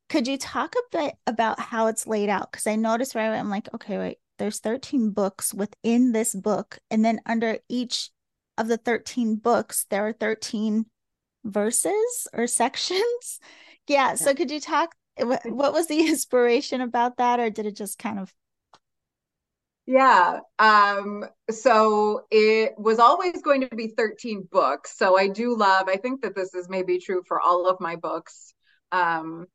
[0.09, 2.51] Could you talk a bit about how it's laid out?
[2.51, 6.79] Because I noticed right away, I'm like, okay, wait, there's 13 books within this book.
[6.89, 8.11] And then under each
[8.57, 10.85] of the 13 books, there are 13
[11.43, 13.39] verses or sections.
[13.87, 14.15] Yeah.
[14.15, 14.95] So could you talk?
[15.19, 18.33] What was the inspiration about that, or did it just kind of
[19.87, 20.41] yeah.
[20.59, 24.97] Um, so it was always going to be 13 books.
[24.97, 27.95] So I do love, I think that this is maybe true for all of my
[27.95, 28.53] books,
[28.91, 29.47] um,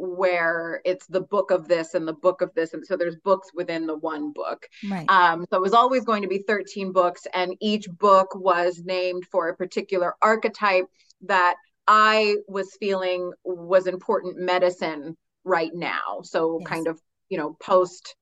[0.00, 2.72] where it's the book of this and the book of this.
[2.72, 4.66] And so there's books within the one book.
[4.88, 5.08] Right.
[5.10, 9.24] Um, so it was always going to be 13 books, and each book was named
[9.30, 10.86] for a particular archetype
[11.22, 16.20] that I was feeling was important medicine right now.
[16.22, 16.68] So yes.
[16.68, 18.14] kind of, you know, post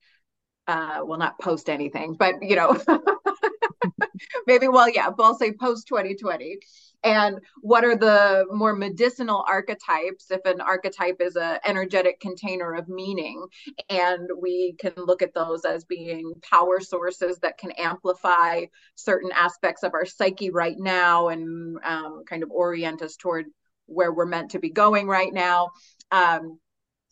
[0.67, 2.77] uh, well, not post anything, but you know,
[4.47, 6.57] maybe, well, yeah, but I'll say post 2020.
[7.03, 10.31] And what are the more medicinal archetypes?
[10.31, 13.45] If an archetype is an energetic container of meaning,
[13.89, 19.83] and we can look at those as being power sources that can amplify certain aspects
[19.83, 23.45] of our psyche right now and um, kind of orient us toward
[23.85, 25.69] where we're meant to be going right now.
[26.11, 26.59] Um,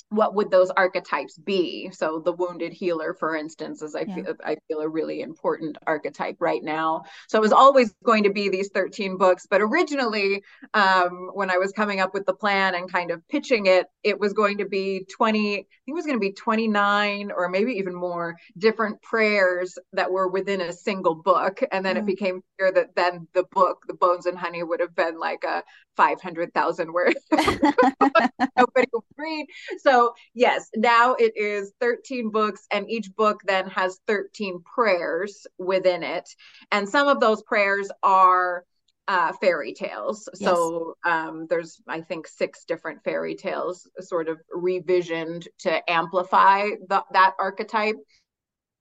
[0.09, 4.15] what would those archetypes be so the wounded healer for instance is i yeah.
[4.15, 8.31] feel i feel a really important archetype right now so it was always going to
[8.31, 10.41] be these 13 books but originally
[10.73, 14.17] um, when i was coming up with the plan and kind of pitching it it
[14.17, 17.73] was going to be 20 i think it was going to be 29 or maybe
[17.73, 21.99] even more different prayers that were within a single book and then mm.
[21.99, 25.43] it became clear that then the book the bones and honey would have been like
[25.43, 25.63] a
[25.97, 27.19] 500,000 words.
[27.31, 29.45] nobody would read
[29.79, 35.47] so so yes, now it is 13 books, and each book then has 13 prayers
[35.57, 36.29] within it.
[36.71, 38.63] And some of those prayers are
[39.07, 40.29] uh, fairy tales.
[40.39, 40.51] Yes.
[40.51, 47.03] So um, there's, I think, six different fairy tales sort of revisioned to amplify the,
[47.13, 47.95] that archetype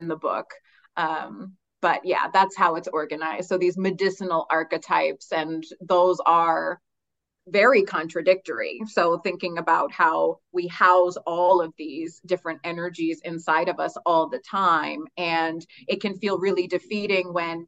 [0.00, 0.50] in the book.
[0.98, 3.48] Um, but yeah, that's how it's organized.
[3.48, 6.78] So these medicinal archetypes, and those are
[7.48, 8.80] very contradictory.
[8.86, 14.28] So, thinking about how we house all of these different energies inside of us all
[14.28, 17.66] the time, and it can feel really defeating when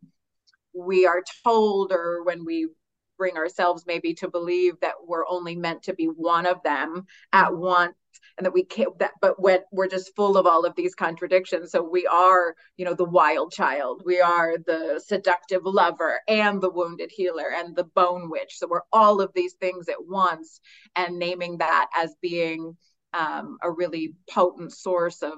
[0.74, 2.68] we are told or when we
[3.16, 7.54] bring ourselves maybe to believe that we're only meant to be one of them at
[7.54, 7.94] once
[8.36, 11.70] and that we can't that but when we're just full of all of these contradictions.
[11.70, 14.02] So we are you know the wild child.
[14.04, 18.56] We are the seductive lover and the wounded healer and the bone witch.
[18.56, 20.60] So we're all of these things at once
[20.96, 22.76] and naming that as being
[23.14, 25.34] um, a really potent source of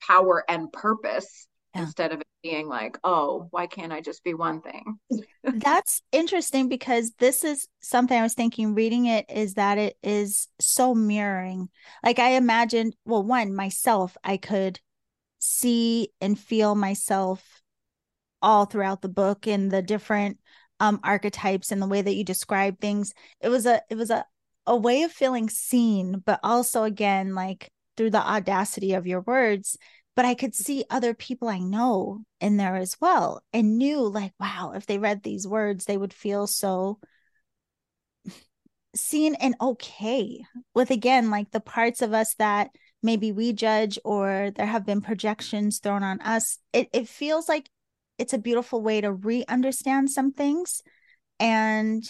[0.00, 1.82] power and purpose yeah.
[1.82, 4.98] instead of it being like, oh, why can't I just be one thing?
[5.44, 10.48] That's interesting because this is something I was thinking reading it is that it is
[10.60, 11.68] so mirroring.
[12.04, 14.80] Like I imagined, well, one, myself, I could
[15.38, 17.62] see and feel myself
[18.42, 20.38] all throughout the book and the different
[20.78, 23.14] um archetypes and the way that you describe things.
[23.40, 24.24] It was a it was a
[24.66, 29.78] a way of feeling seen, but also again like through the audacity of your words
[30.16, 34.32] but I could see other people I know in there as well and knew like,
[34.40, 36.98] wow, if they read these words, they would feel so
[38.94, 40.42] seen and okay
[40.74, 42.70] with again, like the parts of us that
[43.02, 46.58] maybe we judge or there have been projections thrown on us.
[46.72, 47.68] It, it feels like
[48.18, 50.82] it's a beautiful way to re understand some things.
[51.38, 52.02] And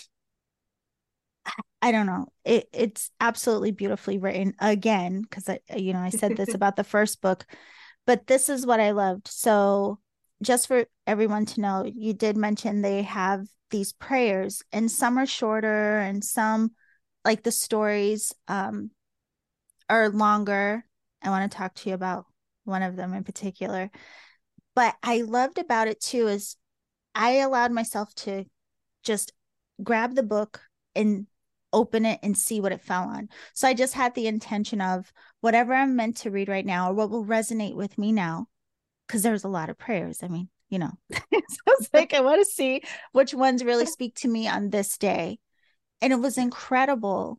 [1.82, 2.26] I don't know.
[2.44, 6.84] It, it's absolutely beautifully written again because I, you know, I said this about the
[6.84, 7.44] first book,
[8.06, 9.28] but this is what I loved.
[9.28, 9.98] So,
[10.42, 15.26] just for everyone to know, you did mention they have these prayers, and some are
[15.26, 16.72] shorter, and some,
[17.24, 18.90] like the stories, um,
[19.88, 20.84] are longer.
[21.22, 22.26] I want to talk to you about
[22.64, 23.90] one of them in particular.
[24.74, 26.56] But I loved about it too is
[27.14, 28.44] I allowed myself to
[29.02, 29.32] just
[29.82, 30.60] grab the book
[30.94, 31.26] and
[31.76, 33.28] open it and see what it fell on.
[33.54, 35.12] So I just had the intention of
[35.42, 38.46] whatever I'm meant to read right now or what will resonate with me now,
[39.06, 40.20] because there's a lot of prayers.
[40.22, 41.18] I mean, you know, so
[41.68, 45.38] it's like I want to see which ones really speak to me on this day.
[46.00, 47.38] And it was incredible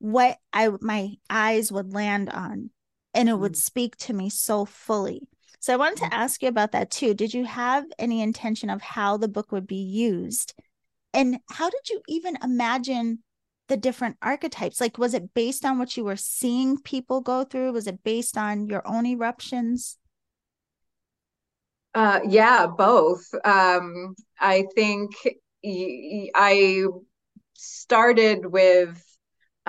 [0.00, 2.70] what I my eyes would land on
[3.14, 3.56] and it would mm.
[3.56, 5.22] speak to me so fully.
[5.60, 7.14] So I wanted to ask you about that too.
[7.14, 10.54] Did you have any intention of how the book would be used?
[11.14, 13.24] And how did you even imagine
[13.68, 14.80] the different archetypes?
[14.80, 17.72] Like, was it based on what you were seeing people go through?
[17.72, 19.98] Was it based on your own eruptions?
[21.94, 23.26] Uh, yeah, both.
[23.44, 25.12] Um, I think
[25.64, 26.84] I
[27.54, 29.02] started with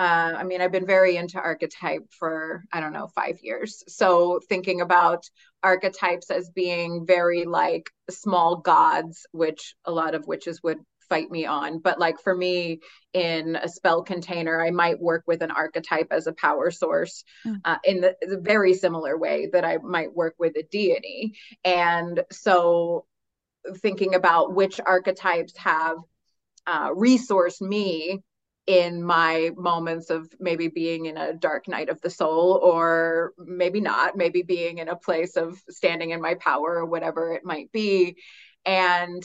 [0.00, 3.84] uh, I mean, I've been very into archetype for, I don't know, five years.
[3.86, 5.28] So thinking about
[5.62, 10.78] archetypes as being very like small gods, which a lot of witches would
[11.10, 11.80] fight me on.
[11.80, 12.80] But like for me,
[13.12, 17.60] in a spell container, I might work with an archetype as a power source mm.
[17.66, 21.34] uh, in the, the very similar way that I might work with a deity.
[21.64, 23.04] And so
[23.76, 25.98] thinking about which archetypes have
[26.66, 28.22] uh, resource me
[28.66, 33.80] in my moments of maybe being in a dark night of the soul or maybe
[33.80, 37.72] not maybe being in a place of standing in my power or whatever it might
[37.72, 38.16] be
[38.64, 39.24] and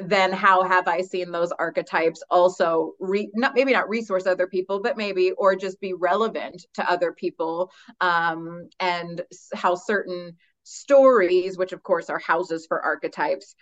[0.00, 4.80] then how have i seen those archetypes also re- not maybe not resource other people
[4.80, 9.22] but maybe or just be relevant to other people um, and
[9.54, 13.54] how certain stories which of course are houses for archetypes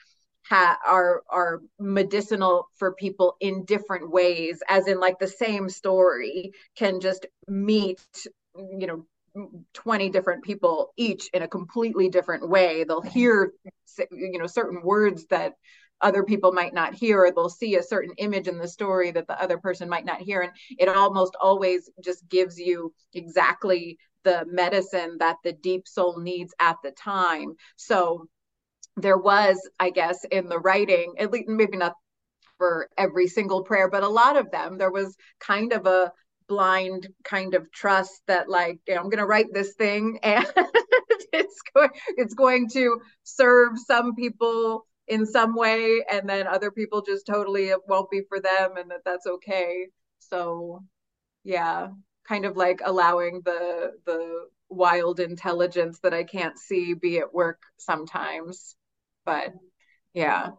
[0.47, 6.53] ha- are are medicinal for people in different ways as in like the same story
[6.77, 8.01] can just meet
[8.57, 9.05] you know
[9.75, 12.85] 20 different people each in a completely different way.
[12.85, 13.53] They'll hear
[14.11, 15.55] you know certain words that
[16.03, 19.27] other people might not hear or they'll see a certain image in the story that
[19.27, 20.41] the other person might not hear.
[20.41, 26.55] And it almost always just gives you exactly the medicine that the deep soul needs
[26.61, 27.55] at the time.
[27.77, 28.27] So
[28.97, 31.95] there was, I guess, in the writing, at least maybe not
[32.59, 36.13] for every single prayer, but a lot of them, there was kind of a
[36.51, 40.45] blind kind of trust that like you know, I'm going to write this thing and
[41.33, 47.03] it's going it's going to serve some people in some way and then other people
[47.03, 49.89] just totally it won't be for them and that that's okay.
[50.21, 50.85] So
[51.45, 51.89] yeah,
[52.29, 57.61] kind of like allowing the the wild intelligence that I can't see be at work
[57.79, 58.77] sometimes
[59.25, 59.53] but
[60.15, 60.51] yeah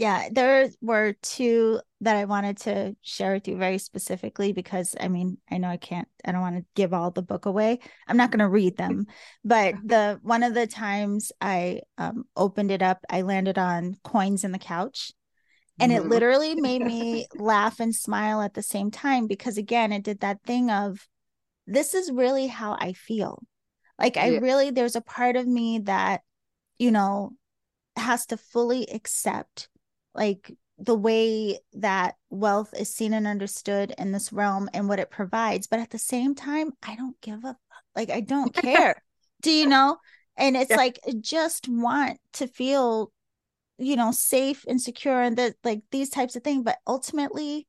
[0.00, 5.08] yeah there were two that i wanted to share with you very specifically because i
[5.08, 8.16] mean i know i can't i don't want to give all the book away i'm
[8.16, 9.06] not going to read them
[9.44, 14.42] but the one of the times i um, opened it up i landed on coins
[14.42, 15.12] in the couch
[15.78, 16.10] and it mm-hmm.
[16.10, 20.42] literally made me laugh and smile at the same time because again it did that
[20.44, 21.06] thing of
[21.66, 23.42] this is really how i feel
[23.98, 24.38] like i yeah.
[24.38, 26.22] really there's a part of me that
[26.78, 27.32] you know
[27.96, 29.68] has to fully accept
[30.14, 35.10] like the way that wealth is seen and understood in this realm and what it
[35.10, 37.56] provides but at the same time i don't give a
[37.94, 39.02] like i don't care
[39.42, 39.96] do you know
[40.36, 40.76] and it's yeah.
[40.76, 43.12] like I just want to feel
[43.78, 47.66] you know safe and secure and that like these types of things but ultimately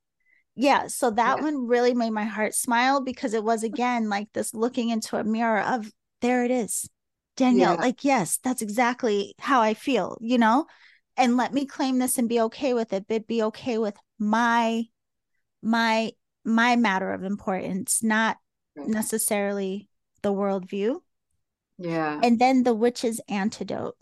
[0.56, 1.43] yeah so that yeah.
[1.43, 5.23] one really made my heart smile because it was again like this looking into a
[5.23, 6.88] mirror of there it is
[7.38, 7.82] Danielle, yeah.
[7.82, 10.65] like, yes, that's exactly how I feel, you know?
[11.17, 14.84] And let me claim this and be okay with it, but be okay with my
[15.62, 16.12] my
[16.43, 18.38] my matter of importance, not
[18.76, 19.88] necessarily
[20.21, 21.00] the worldview.
[21.78, 22.19] Yeah.
[22.24, 23.95] And then the witch's antidote.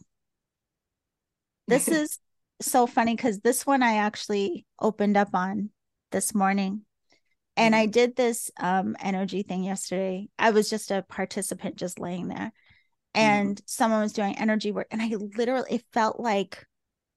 [1.68, 2.20] This is
[2.62, 5.72] so funny because this one I actually opened up on
[6.12, 6.82] this morning.
[7.58, 10.30] And mm I did this um energy thing yesterday.
[10.38, 12.54] I was just a participant just laying there.
[13.16, 13.26] Mm-hmm.
[13.26, 13.64] and mm-hmm.
[13.66, 16.64] someone was doing energy work and i literally it felt like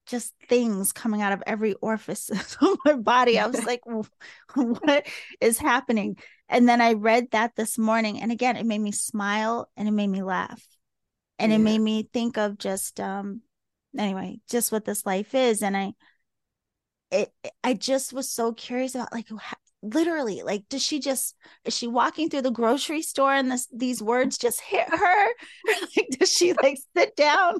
[0.06, 3.82] just things coming out of every orifice of my body i was like
[4.54, 5.06] what
[5.40, 6.16] is happening
[6.48, 9.92] and then i read that this morning and again it made me smile and it
[9.92, 10.64] made me laugh
[11.38, 11.56] and yeah.
[11.56, 13.40] it made me think of just um
[13.98, 15.92] anyway just what this life is and i
[17.10, 17.30] it
[17.62, 19.28] i just was so curious about like
[19.82, 24.02] literally like does she just is she walking through the grocery store and this these
[24.02, 25.26] words just hit her?
[25.96, 27.58] Like does she like sit down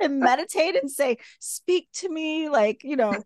[0.00, 3.22] and meditate and say speak to me like you know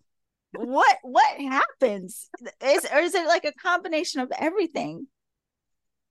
[0.52, 2.30] what what happens?
[2.62, 5.06] Is or is it like a combination of everything?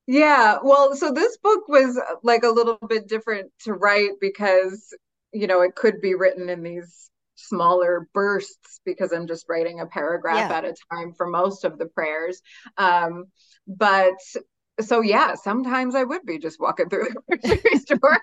[0.07, 4.93] Yeah well so this book was like a little bit different to write because
[5.33, 9.85] you know it could be written in these smaller bursts because I'm just writing a
[9.85, 10.57] paragraph yeah.
[10.57, 12.41] at a time for most of the prayers.
[12.77, 13.25] Um,
[13.67, 14.15] but
[14.79, 18.19] so yeah, sometimes I would be just walking through the grocery store.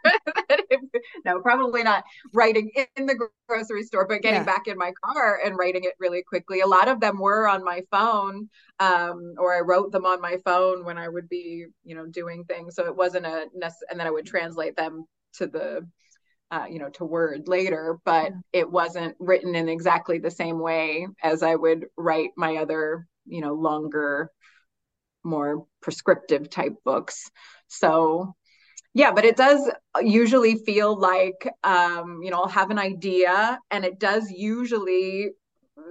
[1.24, 4.44] no, probably not writing in the grocery store, but getting yeah.
[4.44, 6.60] back in my car and writing it really quickly.
[6.60, 8.48] A lot of them were on my phone,
[8.78, 12.44] um, or I wrote them on my phone when I would be, you know, doing
[12.44, 12.76] things.
[12.76, 15.86] So it wasn't a nec- and then I would translate them to the
[16.50, 18.38] uh, you know, to word later, but yeah.
[18.52, 23.40] it wasn't written in exactly the same way as I would write my other, you
[23.40, 24.30] know, longer,
[25.24, 27.30] more prescriptive type books.
[27.66, 28.34] So,
[28.94, 33.84] yeah but it does usually feel like um you know i'll have an idea and
[33.84, 35.30] it does usually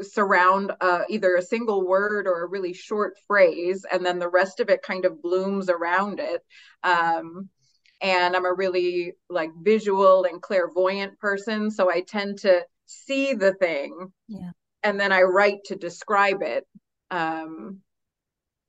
[0.01, 4.61] surround uh, either a single word or a really short phrase and then the rest
[4.61, 6.41] of it kind of blooms around it
[6.83, 7.49] um
[8.03, 13.53] and i'm a really like visual and clairvoyant person so i tend to see the
[13.53, 14.51] thing yeah.
[14.83, 16.67] and then i write to describe it.
[17.09, 17.79] Um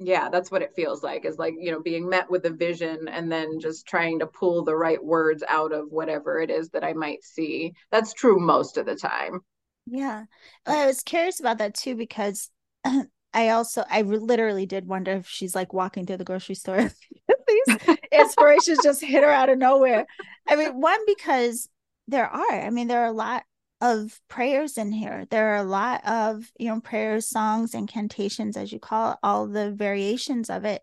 [0.01, 3.09] yeah that's what it feels like is like you know being met with a vision
[3.09, 6.85] and then just trying to pull the right words out of whatever it is that
[6.85, 7.73] i might see.
[7.91, 9.41] That's true most of the time.
[9.87, 10.25] Yeah.
[10.67, 12.51] I was curious about that too because
[13.35, 16.91] i also i literally did wonder if she's like walking through the grocery store
[17.67, 20.07] these inspirations just hit her out of nowhere
[20.49, 21.69] i mean one because
[22.09, 23.45] there are i mean there are a lot
[23.85, 25.27] of prayers in here.
[25.31, 29.47] There are a lot of, you know, prayers, songs, incantations, as you call it, all
[29.47, 30.81] the variations of it.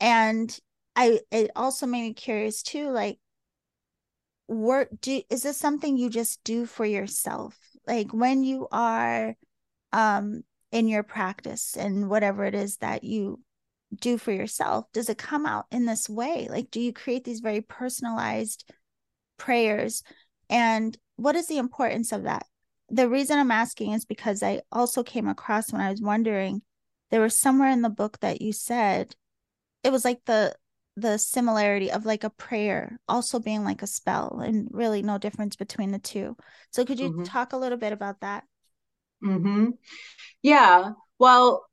[0.00, 0.56] And
[0.96, 3.18] I it also made me curious too, like
[4.48, 7.56] work do is this something you just do for yourself?
[7.86, 9.36] Like when you are
[9.92, 10.42] um
[10.72, 13.40] in your practice and whatever it is that you
[14.00, 16.48] do for yourself, does it come out in this way?
[16.50, 18.70] Like do you create these very personalized
[19.38, 20.02] prayers?
[20.48, 22.46] And what is the importance of that?
[22.88, 26.62] The reason I'm asking is because I also came across when I was wondering,
[27.10, 29.14] there was somewhere in the book that you said
[29.82, 30.54] it was like the
[30.96, 35.54] the similarity of like a prayer also being like a spell and really no difference
[35.54, 36.36] between the two.
[36.70, 37.22] So could you mm-hmm.
[37.24, 38.44] talk a little bit about that?
[39.22, 39.70] Mm-hmm.
[40.42, 40.92] Yeah.
[41.18, 41.66] Well,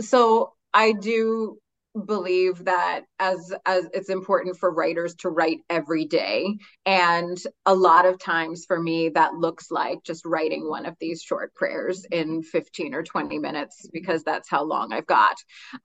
[0.00, 1.58] so I do
[2.06, 6.58] believe that as as it's important for writers to write every day.
[6.84, 11.22] And a lot of times for me that looks like just writing one of these
[11.22, 15.36] short prayers in 15 or 20 minutes because that's how long I've got.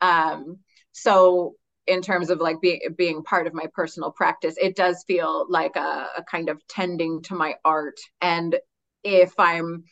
[0.02, 0.58] Um
[0.94, 1.54] so
[1.86, 5.76] in terms of like being being part of my personal practice it does feel like
[5.76, 7.98] a, a kind of tending to my art.
[8.22, 8.58] And
[9.04, 9.84] if i'm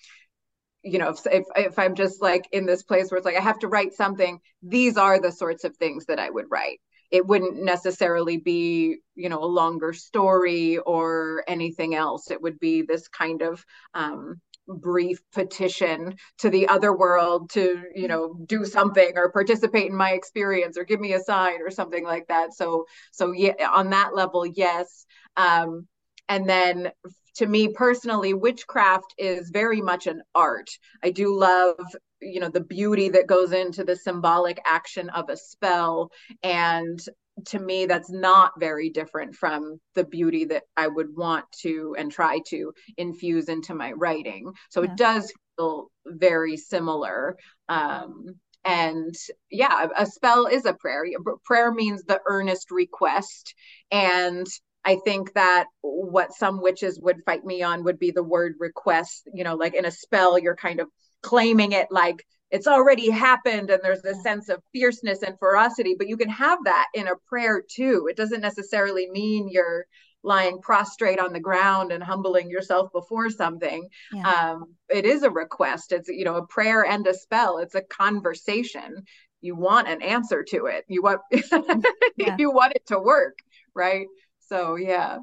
[0.88, 3.42] you know if, if, if i'm just like in this place where it's like i
[3.42, 6.80] have to write something these are the sorts of things that i would write.
[7.10, 12.32] It wouldn't necessarily be you know a longer story or anything else.
[12.32, 18.08] It would be this kind of um, brief petition to the other world to you
[18.10, 22.04] know do something or participate in my experience or give me a sign or something
[22.04, 22.54] like that.
[22.54, 25.06] So so yeah on that level yes.
[25.38, 25.88] Um,
[26.30, 26.92] and then
[27.38, 30.70] to me personally, witchcraft is very much an art.
[31.04, 31.80] I do love,
[32.20, 36.12] you know, the beauty that goes into the symbolic action of a spell.
[36.44, 37.00] And
[37.46, 42.12] to me, that's not very different from the beauty that I would want to and
[42.12, 44.52] try to infuse into my writing.
[44.70, 44.92] So yeah.
[44.92, 47.38] it does feel very similar.
[47.70, 49.16] Um, and
[49.52, 51.06] yeah, a spell is a prayer.
[51.46, 53.54] Prayer means the earnest request.
[53.92, 54.48] And
[54.88, 59.28] I think that what some witches would fight me on would be the word request.
[59.34, 60.88] You know, like in a spell, you're kind of
[61.22, 66.08] claiming it like it's already happened and there's a sense of fierceness and ferocity, but
[66.08, 68.08] you can have that in a prayer too.
[68.10, 69.86] It doesn't necessarily mean you're
[70.24, 73.90] lying prostrate on the ground and humbling yourself before something.
[74.14, 74.30] Yeah.
[74.30, 75.92] Um, it is a request.
[75.92, 77.58] It's, you know, a prayer and a spell.
[77.58, 79.04] It's a conversation.
[79.42, 80.86] You want an answer to it.
[80.88, 81.20] You want,
[82.16, 82.38] yeah.
[82.40, 83.40] you want it to work,
[83.76, 84.08] right?
[84.48, 85.20] So yeah.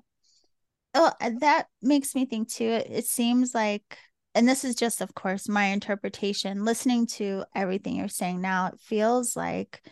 [0.94, 2.70] Oh, uh, that makes me think too.
[2.70, 3.98] It seems like,
[4.34, 6.64] and this is just, of course, my interpretation.
[6.64, 9.82] Listening to everything you're saying now, it feels like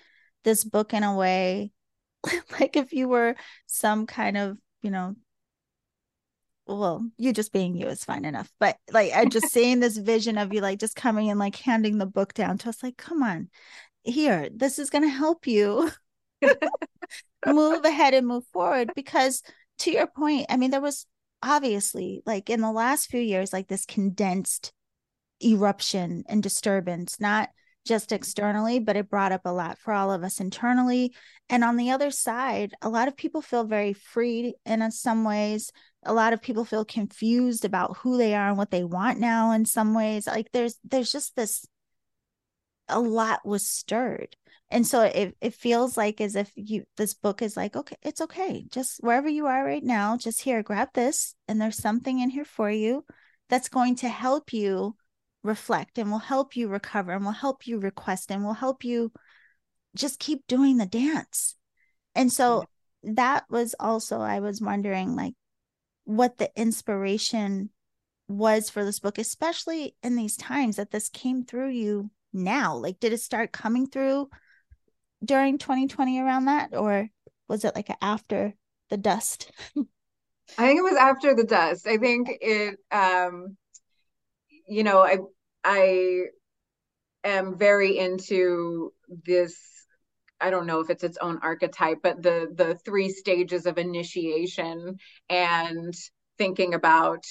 [0.44, 1.72] this book, in a way,
[2.60, 3.34] like if you were
[3.66, 5.16] some kind of, you know,
[6.66, 8.50] well, you just being you is fine enough.
[8.60, 11.98] But like, I just seeing this vision of you, like, just coming and like handing
[11.98, 13.50] the book down to us, like, come on,
[14.04, 15.90] here, this is going to help you
[17.46, 19.42] move ahead and move forward because
[19.78, 21.06] to your point i mean there was
[21.42, 24.72] obviously like in the last few years like this condensed
[25.44, 27.48] eruption and disturbance not
[27.86, 28.16] just mm-hmm.
[28.16, 31.12] externally but it brought up a lot for all of us internally.
[31.48, 35.72] And on the other side a lot of people feel very free in some ways.
[36.04, 39.52] A lot of people feel confused about who they are and what they want now
[39.52, 40.26] in some ways.
[40.26, 41.66] Like there's there's just this
[42.88, 44.36] a lot was stirred.
[44.70, 48.20] And so it, it feels like as if you this book is like okay it's
[48.22, 48.64] okay.
[48.70, 52.44] Just wherever you are right now just here grab this and there's something in here
[52.44, 53.04] for you
[53.48, 54.96] that's going to help you
[55.42, 59.12] reflect and will help you recover and will help you request and will help you
[59.94, 61.56] just keep doing the dance.
[62.14, 62.64] And so
[63.02, 65.34] that was also i was wondering like
[66.04, 67.70] what the inspiration
[68.28, 72.98] was for this book especially in these times that this came through you now like
[73.00, 74.28] did it start coming through
[75.24, 77.08] during 2020 around that or
[77.48, 78.54] was it like after
[78.90, 79.50] the dust?
[80.58, 81.86] I think it was after the dust.
[81.86, 83.56] I think it um
[84.66, 85.18] you know, I
[85.64, 86.22] I
[87.24, 88.92] am very into
[89.26, 89.56] this
[90.40, 94.96] I don't know if it's its own archetype, but the the three stages of initiation
[95.28, 95.94] and
[96.36, 97.24] thinking about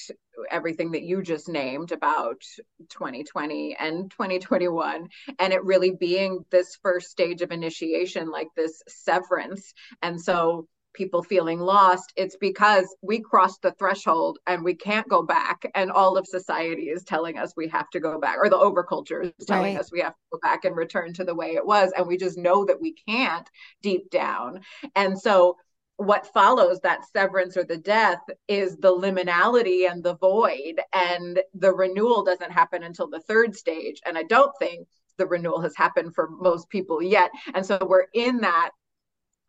[0.49, 2.41] everything that you just named about
[2.89, 5.07] 2020 and 2021
[5.39, 11.23] and it really being this first stage of initiation like this severance and so people
[11.23, 15.63] feeling lost, it's because we crossed the threshold and we can't go back.
[15.75, 19.31] And all of society is telling us we have to go back, or the overculture
[19.39, 19.79] is telling right.
[19.79, 21.91] us we have to go back and return to the way it was.
[21.95, 23.49] And we just know that we can't
[23.81, 24.61] deep down.
[24.95, 25.57] And so
[26.01, 30.81] what follows that severance or the death is the liminality and the void.
[30.93, 34.01] And the renewal doesn't happen until the third stage.
[34.05, 34.87] And I don't think
[35.17, 37.29] the renewal has happened for most people yet.
[37.53, 38.71] And so we're in that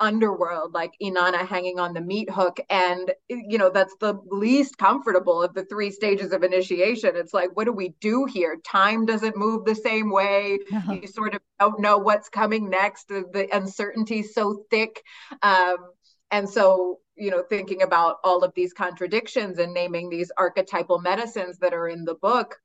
[0.03, 5.40] underworld like inanna hanging on the meat hook and you know that's the least comfortable
[5.40, 9.36] of the three stages of initiation it's like what do we do here time doesn't
[9.36, 10.59] move the same way
[10.90, 15.05] you sort of don't know what's coming next the, the uncertainty is so thick
[15.42, 15.76] um,
[16.33, 21.59] and so you know thinking about all of these contradictions and naming these archetypal medicines
[21.59, 22.57] that are in the book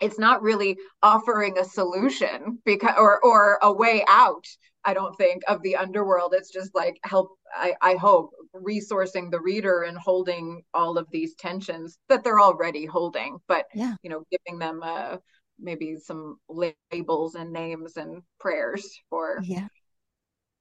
[0.00, 4.44] it's not really offering a solution because or or a way out
[4.84, 9.40] i don't think of the underworld it's just like help i i hope resourcing the
[9.40, 13.94] reader and holding all of these tensions that they're already holding but yeah.
[14.02, 15.16] you know giving them uh
[15.58, 19.68] maybe some labels and names and prayers for yeah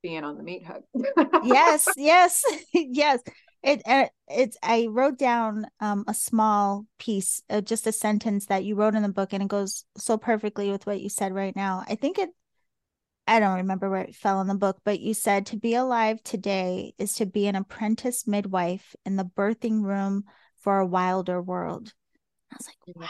[0.01, 0.83] being on the meat hook
[1.43, 2.43] yes yes
[2.73, 3.21] yes.
[3.61, 8.63] It uh, it's i wrote down um a small piece uh, just a sentence that
[8.63, 11.55] you wrote in the book and it goes so perfectly with what you said right
[11.55, 11.83] now.
[11.87, 12.29] I think it
[13.27, 16.23] i don't remember where it fell in the book but you said to be alive
[16.23, 20.23] today is to be an apprentice midwife in the birthing room
[20.61, 21.93] for a wilder world.
[22.51, 23.09] I was like wow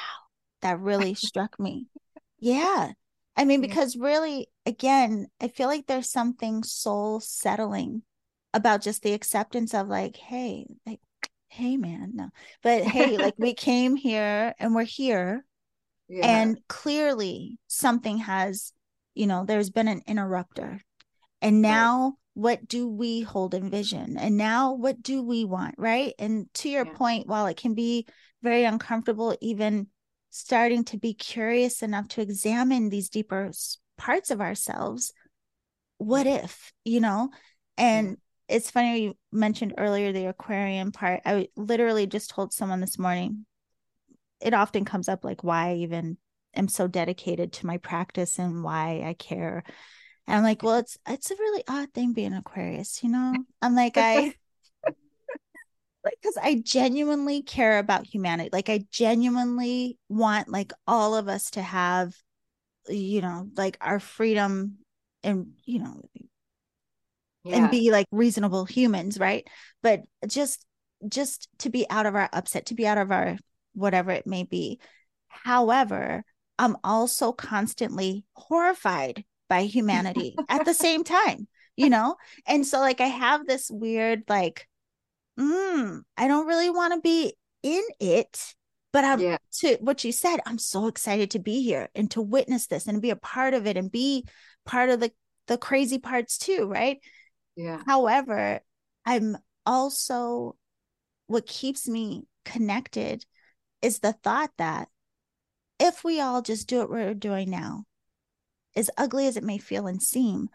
[0.61, 1.87] that really struck me.
[2.39, 2.93] Yeah
[3.39, 8.03] i mean because really again i feel like there's something soul settling
[8.53, 10.99] about just the acceptance of like, hey, like,
[11.47, 12.29] hey, man, no,
[12.63, 15.45] but hey, like we came here and we're here.
[16.07, 16.25] Yeah.
[16.25, 18.73] And clearly something has,
[19.13, 20.81] you know, there's been an interrupter.
[21.41, 22.13] And now right.
[22.33, 24.17] what do we hold in vision?
[24.17, 25.75] And now what do we want?
[25.77, 26.13] Right.
[26.17, 26.93] And to your yeah.
[26.93, 28.07] point, while it can be
[28.41, 29.87] very uncomfortable, even
[30.29, 33.51] starting to be curious enough to examine these deeper
[33.97, 35.11] parts of ourselves,
[35.97, 37.29] what if, you know?
[37.77, 38.17] And
[38.47, 41.21] it's funny you mentioned earlier the Aquarian part.
[41.25, 43.45] I literally just told someone this morning.
[44.41, 46.17] It often comes up like why I even
[46.55, 49.63] am so dedicated to my practice and why I care.
[50.27, 53.43] And I'm like, well, it's it's a really odd thing being Aquarius, you know?
[53.61, 54.33] I'm like, I
[56.03, 58.49] like because I genuinely care about humanity.
[58.51, 62.15] Like I genuinely want like all of us to have,
[62.87, 64.79] you know, like our freedom
[65.23, 66.01] and you know
[67.43, 67.57] yeah.
[67.57, 69.47] and be like reasonable humans right
[69.81, 70.65] but just
[71.07, 73.37] just to be out of our upset to be out of our
[73.73, 74.79] whatever it may be
[75.27, 76.23] however
[76.57, 83.01] i'm also constantly horrified by humanity at the same time you know and so like
[83.01, 84.67] i have this weird like
[85.39, 87.33] mm, i don't really want to be
[87.63, 88.55] in it
[88.91, 89.37] but i'm yeah.
[89.51, 93.01] to what you said i'm so excited to be here and to witness this and
[93.01, 94.25] be a part of it and be
[94.65, 95.11] part of the
[95.47, 96.99] the crazy parts too right
[97.59, 97.81] yeah.
[97.85, 98.61] However,
[99.05, 100.55] I'm also
[101.27, 103.25] what keeps me connected
[103.81, 104.87] is the thought that
[105.77, 107.83] if we all just do what we're doing now,
[108.77, 110.47] as ugly as it may feel and seem,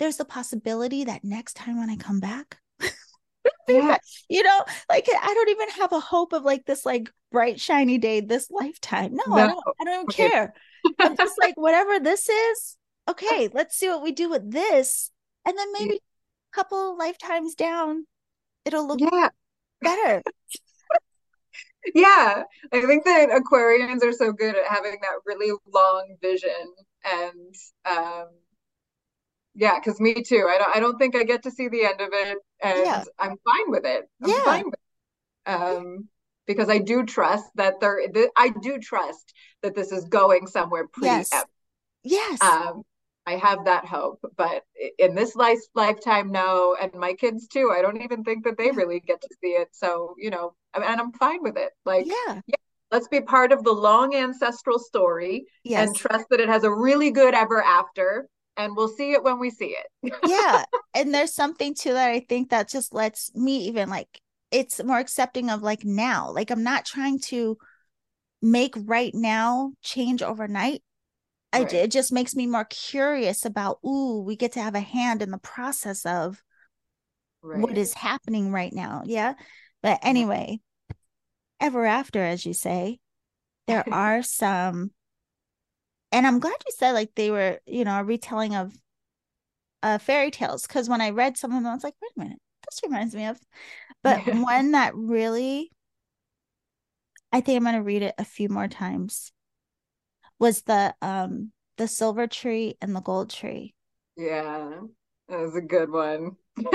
[0.00, 2.58] there's the possibility that next time when I come back,
[3.68, 3.98] yeah.
[4.28, 7.98] you know, like I don't even have a hope of like this like bright shiny
[7.98, 9.14] day this lifetime.
[9.14, 9.36] No, no.
[9.36, 10.28] I don't I don't okay.
[10.28, 10.54] care.
[10.98, 12.76] I'm just like whatever this is,
[13.08, 15.10] okay, let's see what we do with this.
[15.46, 18.06] And then maybe a couple lifetimes down,
[18.64, 19.30] it'll look yeah.
[19.80, 20.22] better.
[21.94, 26.50] yeah, I think that Aquarians are so good at having that really long vision
[27.04, 27.54] and
[27.86, 28.28] um
[29.54, 30.46] yeah, because me too.
[30.48, 33.04] I don't I don't think I get to see the end of it and yeah.
[33.18, 34.08] I'm fine with it.
[34.22, 34.44] I'm yeah.
[34.44, 35.50] fine with it.
[35.50, 36.08] Um
[36.46, 39.32] because I do trust that there th- I do trust
[39.62, 41.32] that this is going somewhere pretty yes.
[41.32, 41.48] Epic.
[42.04, 42.42] Yes.
[42.42, 42.82] Um
[43.26, 44.62] I have that hope, but
[44.98, 46.76] in this life lifetime, no.
[46.80, 47.70] And my kids too.
[47.76, 49.68] I don't even think that they really get to see it.
[49.72, 51.72] So you know, and I'm fine with it.
[51.84, 52.56] Like, yeah, yeah
[52.90, 55.86] let's be part of the long ancestral story yes.
[55.86, 58.28] and trust that it has a really good ever after.
[58.58, 60.12] And we'll see it when we see it.
[60.26, 60.64] yeah.
[60.94, 62.10] And there's something to that.
[62.10, 66.32] I think that just lets me even like, it's more accepting of like now.
[66.32, 67.56] Like, I'm not trying to
[68.42, 70.82] make right now change overnight.
[71.52, 75.22] I, it just makes me more curious about, ooh, we get to have a hand
[75.22, 76.42] in the process of
[77.42, 77.60] right.
[77.60, 79.02] what is happening right now.
[79.04, 79.34] Yeah.
[79.82, 80.58] But anyway,
[81.60, 82.98] ever after, as you say,
[83.68, 84.90] there are some,
[86.12, 88.72] and I'm glad you said like they were, you know, a retelling of
[89.82, 90.66] uh, fairy tales.
[90.66, 92.38] Cause when I read some of them, I was like, wait a minute,
[92.68, 93.38] this reminds me of,
[94.02, 95.70] but one that really,
[97.32, 99.32] I think I'm going to read it a few more times
[100.38, 103.74] was the, um, the silver tree and the gold tree.
[104.16, 104.70] Yeah,
[105.28, 106.36] that was a good one.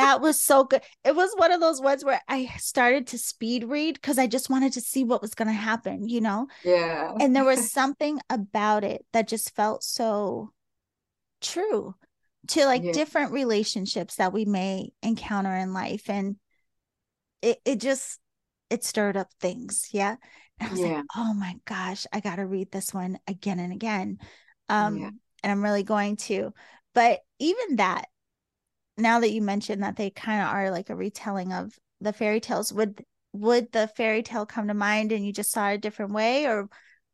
[0.00, 0.82] that was so good.
[1.04, 4.50] It was one of those ones where I started to speed read because I just
[4.50, 6.48] wanted to see what was going to happen, you know?
[6.64, 7.12] Yeah.
[7.20, 10.52] And there was something about it that just felt so
[11.40, 11.94] true
[12.48, 12.92] to like yeah.
[12.92, 16.08] different relationships that we may encounter in life.
[16.08, 16.36] And
[17.42, 18.18] it, it just,
[18.70, 19.88] it stirred up things.
[19.92, 20.16] Yeah.
[20.58, 20.96] And I was yeah.
[20.96, 24.18] like, oh my gosh, I got to read this one again and again.
[24.68, 25.10] Um, yeah.
[25.42, 26.52] And I'm really going to.
[26.94, 28.06] But even that,
[28.96, 32.40] now that you mentioned that they kind of are like a retelling of the fairy
[32.40, 35.78] tales would would the fairy tale come to mind and you just saw it a
[35.78, 36.46] different way?
[36.46, 36.68] Or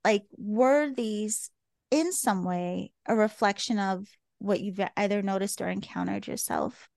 [0.05, 1.51] like were these
[1.91, 4.07] in some way a reflection of
[4.39, 6.89] what you've either noticed or encountered yourself?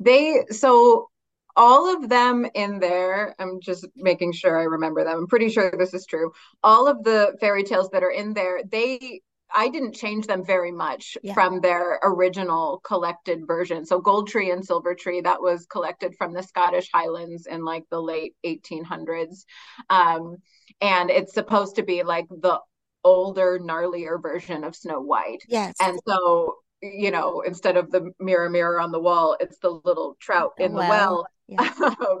[0.00, 1.10] They so
[1.56, 5.18] all of them in there i'm just making sure i remember them.
[5.18, 6.32] I'm pretty sure this is true.
[6.62, 9.20] All of the fairy tales that are in there they
[9.52, 11.34] I didn't change them very much yeah.
[11.34, 13.84] from their original collected version.
[13.84, 17.84] So Gold Tree and Silver Tree, that was collected from the Scottish Highlands in like
[17.90, 19.44] the late 1800s.
[19.90, 20.36] Um,
[20.80, 22.60] and it's supposed to be like the
[23.04, 25.42] older, gnarlier version of Snow White.
[25.48, 25.74] Yes.
[25.80, 30.16] And so, you know, instead of the mirror, mirror on the wall, it's the little
[30.20, 31.26] trout in the well.
[31.46, 31.72] Yeah.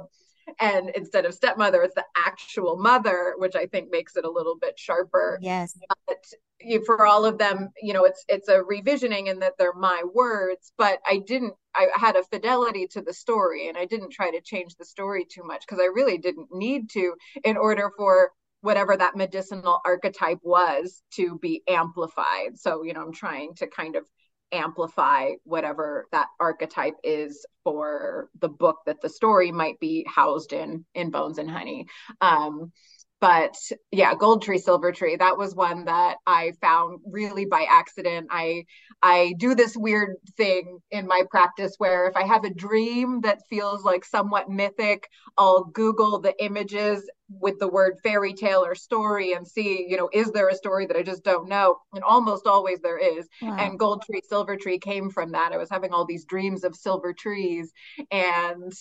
[0.60, 4.56] And instead of stepmother it's the actual mother which i think makes it a little
[4.56, 5.38] bit sharper.
[5.40, 5.78] Yes.
[6.06, 6.24] But
[6.60, 10.02] you, for all of them you know it's it's a revisioning in that they're my
[10.14, 14.30] words but i didn't i had a fidelity to the story and i didn't try
[14.30, 17.14] to change the story too much because i really didn't need to
[17.44, 18.30] in order for
[18.60, 22.56] whatever that medicinal archetype was to be amplified.
[22.56, 24.04] So you know i'm trying to kind of
[24.52, 30.84] amplify whatever that archetype is for the book that the story might be housed in
[30.94, 31.86] in bones and honey.
[32.20, 32.72] Um,
[33.20, 33.54] but
[33.90, 38.26] yeah gold tree silver tree that was one that i found really by accident.
[38.30, 38.64] I
[39.02, 43.42] i do this weird thing in my practice where if i have a dream that
[43.48, 45.08] feels like somewhat mythic
[45.38, 50.10] i'll google the images with the word fairy tale or story and see you know
[50.12, 51.78] is there a story that i just don't know?
[51.94, 53.26] And almost always there is.
[53.42, 53.56] Wow.
[53.58, 55.52] and gold tree silver tree came from that.
[55.52, 57.72] I was having all these dreams of silver trees.
[58.10, 58.72] And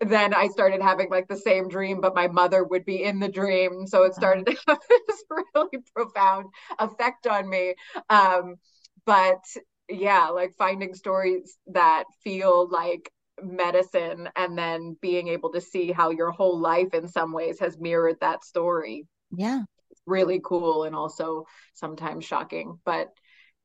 [0.00, 3.28] then I started having like the same dream, but my mother would be in the
[3.28, 3.86] dream.
[3.86, 6.46] So it started to have this really profound
[6.78, 7.74] effect on me.
[8.08, 8.56] Um,
[9.04, 9.42] but
[9.88, 13.10] yeah, like finding stories that feel like
[13.42, 17.78] medicine and then being able to see how your whole life in some ways has
[17.78, 19.06] mirrored that story.
[19.36, 19.62] Yeah.
[19.90, 22.78] It's really cool and also sometimes shocking.
[22.84, 23.08] But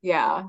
[0.02, 0.44] yeah.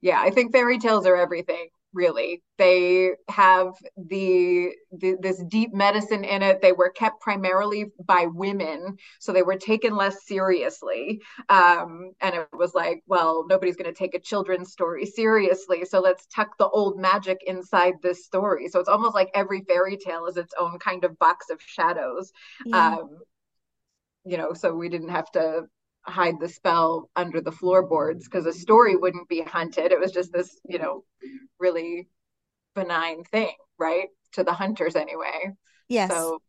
[0.00, 2.42] Yeah, I think fairy tales are everything really.
[2.58, 6.60] They have the, the, this deep medicine in it.
[6.60, 11.20] They were kept primarily by women so they were taken less seriously.
[11.48, 16.00] Um, and it was like well nobody's going to take a children's story seriously so
[16.00, 18.68] let's tuck the old magic inside this story.
[18.68, 22.32] So it's almost like every fairy tale is its own kind of box of shadows.
[22.64, 22.96] Yeah.
[22.96, 23.18] um,
[24.24, 25.62] you know so we didn't have to
[26.08, 29.92] hide the spell under the floorboards because a story wouldn't be hunted.
[29.92, 31.04] It was just this, you know,
[31.58, 32.08] really
[32.74, 34.08] benign thing, right?
[34.32, 35.52] To the hunters anyway.
[35.88, 36.10] Yes.
[36.10, 36.40] So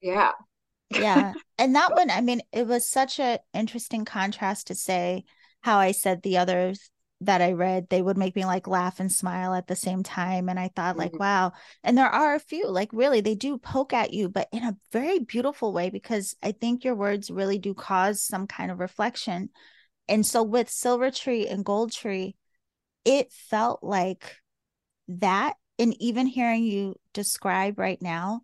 [0.00, 0.32] yeah.
[0.90, 1.32] yeah.
[1.58, 5.24] And that one, I mean, it was such an interesting contrast to say
[5.60, 6.90] how I said the others
[7.26, 10.48] that I read, they would make me like laugh and smile at the same time.
[10.48, 11.22] And I thought, like, mm-hmm.
[11.22, 11.52] wow.
[11.82, 14.76] And there are a few, like, really, they do poke at you, but in a
[14.92, 19.50] very beautiful way, because I think your words really do cause some kind of reflection.
[20.08, 22.36] And so with Silver Tree and Gold Tree,
[23.04, 24.36] it felt like
[25.08, 25.54] that.
[25.78, 28.42] And even hearing you describe right now,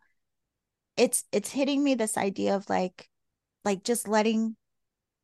[0.96, 3.08] it's it's hitting me this idea of like
[3.64, 4.56] like just letting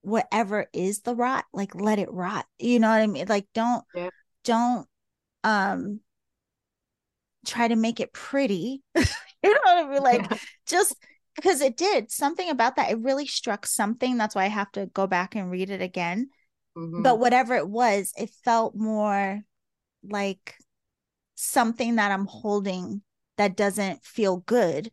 [0.05, 3.85] whatever is the rot like let it rot you know what i mean like don't
[3.95, 4.11] yeah.
[4.45, 4.87] don't
[5.43, 6.01] um
[7.47, 9.03] try to make it pretty you
[9.45, 10.39] know what i mean like yeah.
[10.67, 10.95] just
[11.37, 14.87] because it did something about that it really struck something that's why i have to
[14.87, 16.29] go back and read it again
[16.77, 17.03] mm-hmm.
[17.03, 19.41] but whatever it was it felt more
[20.07, 20.55] like
[21.35, 23.01] something that i'm holding
[23.39, 24.91] that doesn't feel good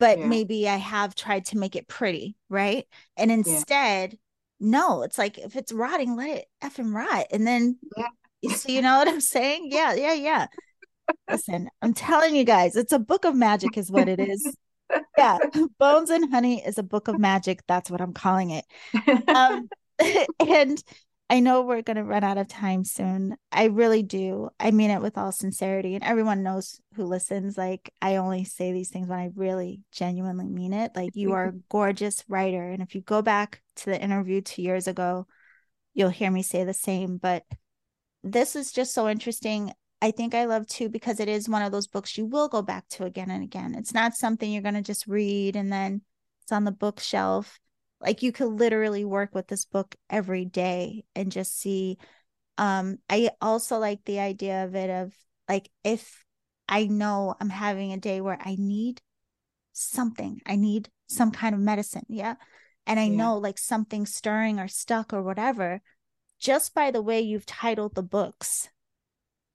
[0.00, 0.26] but yeah.
[0.26, 2.86] maybe i have tried to make it pretty right
[3.16, 4.18] and instead.
[4.60, 8.08] No it's like if it's rotting let it effing rot and then yeah.
[8.42, 10.46] you see you know what i'm saying yeah yeah yeah
[11.30, 14.56] listen i'm telling you guys it's a book of magic is what it is
[15.16, 15.38] yeah,
[15.78, 17.62] Bones and Honey is a book of magic.
[17.66, 18.64] That's what I'm calling it.
[19.28, 19.68] Um,
[20.48, 20.82] and
[21.30, 23.36] I know we're going to run out of time soon.
[23.52, 24.50] I really do.
[24.58, 25.94] I mean it with all sincerity.
[25.94, 27.56] And everyone knows who listens.
[27.56, 30.90] Like, I only say these things when I really genuinely mean it.
[30.96, 32.68] Like, you are a gorgeous writer.
[32.70, 35.28] And if you go back to the interview two years ago,
[35.94, 37.16] you'll hear me say the same.
[37.16, 37.44] But
[38.24, 39.72] this is just so interesting.
[40.02, 42.60] I think I love too because it is one of those books you will go
[42.60, 43.76] back to again and again.
[43.76, 46.00] It's not something you're going to just read and then
[46.42, 47.59] it's on the bookshelf.
[48.00, 51.98] Like you could literally work with this book every day and just see.
[52.58, 55.12] Um, I also like the idea of it of
[55.48, 56.24] like if
[56.68, 59.00] I know I'm having a day where I need
[59.72, 62.36] something, I need some kind of medicine, yeah,
[62.86, 63.16] and I yeah.
[63.16, 65.82] know like something stirring or stuck or whatever,
[66.38, 68.68] just by the way you've titled the books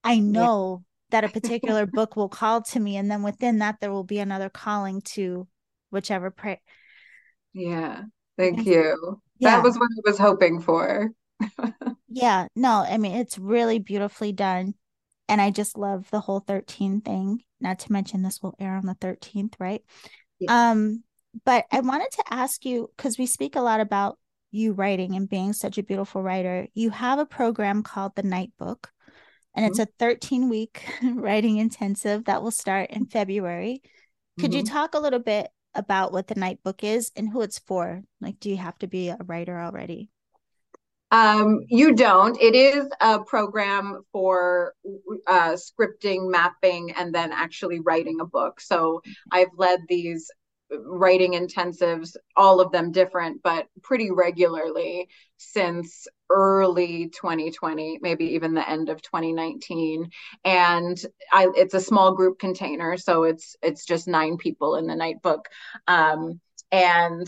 [0.06, 1.20] I know yeah.
[1.22, 2.96] that a particular book will call to me.
[2.96, 5.48] And then within that, there will be another calling to
[5.90, 6.62] whichever prayer.
[7.54, 8.04] Yeah.
[8.38, 9.22] Thank you.
[9.38, 9.58] Yeah.
[9.58, 11.12] That was what I was hoping for.
[12.10, 12.48] yeah.
[12.56, 14.74] No, I mean, it's really beautifully done.
[15.28, 17.44] And I just love the whole 13 thing.
[17.60, 19.82] Not to mention this will air on the 13th, right?
[20.40, 20.72] Yeah.
[20.72, 21.04] Um,
[21.44, 24.18] but I wanted to ask you because we speak a lot about
[24.52, 26.68] you writing and being such a beautiful writer.
[26.74, 28.90] You have a program called the Night Book,
[29.56, 29.90] and it's mm-hmm.
[30.04, 33.82] a 13 week writing intensive that will start in February.
[34.40, 34.60] Could mm-hmm.
[34.60, 38.04] you talk a little bit about what the night book is and who it's for?
[38.22, 40.10] Like, do you have to be a writer already?
[41.12, 42.40] Um, you don't.
[42.42, 44.74] It is a program for
[45.28, 48.60] uh, scripting, mapping, and then actually writing a book.
[48.60, 49.02] So
[49.32, 50.30] I've led these
[50.84, 55.08] writing intensives, all of them different, but pretty regularly
[55.38, 60.10] since early 2020, maybe even the end of 2019.
[60.44, 60.98] And
[61.32, 65.22] I, it's a small group container, so it's it's just nine people in the night
[65.22, 65.48] book,
[65.88, 66.40] um,
[66.72, 67.28] and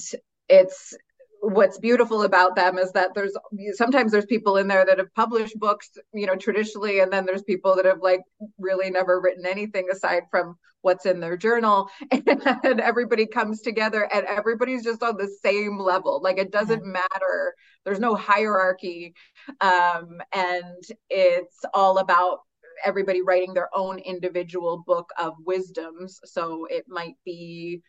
[0.49, 0.95] it's
[1.41, 3.33] what's beautiful about them is that there's
[3.73, 7.43] sometimes there's people in there that have published books you know traditionally and then there's
[7.43, 8.21] people that have like
[8.57, 11.89] really never written anything aside from what's in their journal.
[12.63, 16.21] And everybody comes together and everybody's just on the same level.
[16.21, 17.53] Like it doesn't matter.
[17.83, 19.13] There's no hierarchy.
[19.61, 22.39] Um, and it's all about
[22.85, 26.19] everybody writing their own individual book of wisdoms.
[26.25, 27.81] So it might be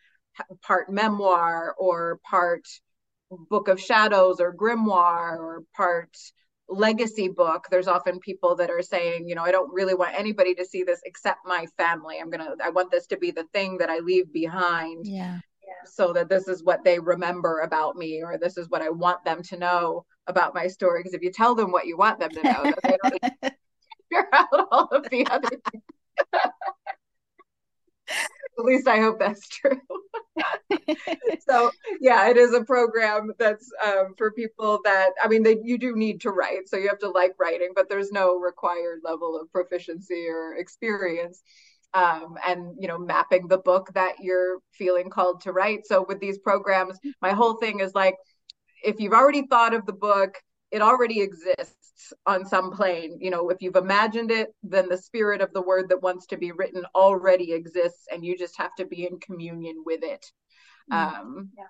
[0.61, 2.67] part memoir or part
[3.49, 6.15] book of shadows or grimoire or part
[6.67, 10.53] legacy book there's often people that are saying you know i don't really want anybody
[10.53, 12.17] to see this except my family.
[12.19, 15.39] I'm gonna i want this to be the thing that i leave behind yeah.
[15.85, 19.23] so that this is what they remember about me or this is what i want
[19.25, 21.01] them to know about my story.
[21.01, 23.21] Because if you tell them what you want them to know they don't
[24.09, 25.83] figure out all of the other things.
[28.57, 29.79] At least I hope that's true.
[31.47, 35.77] so yeah, it is a program that's um, for people that I mean, they, you
[35.77, 39.39] do need to write, so you have to like writing, but there's no required level
[39.39, 41.41] of proficiency or experience.
[41.91, 45.87] Um, and you know, mapping the book that you're feeling called to write.
[45.87, 48.15] So with these programs, my whole thing is like,
[48.83, 50.35] if you've already thought of the book,
[50.71, 53.17] it already exists on some plane.
[53.19, 56.37] You know, if you've imagined it, then the spirit of the word that wants to
[56.37, 60.25] be written already exists, and you just have to be in communion with it.
[60.91, 61.21] Mm-hmm.
[61.21, 61.65] Um, yeah.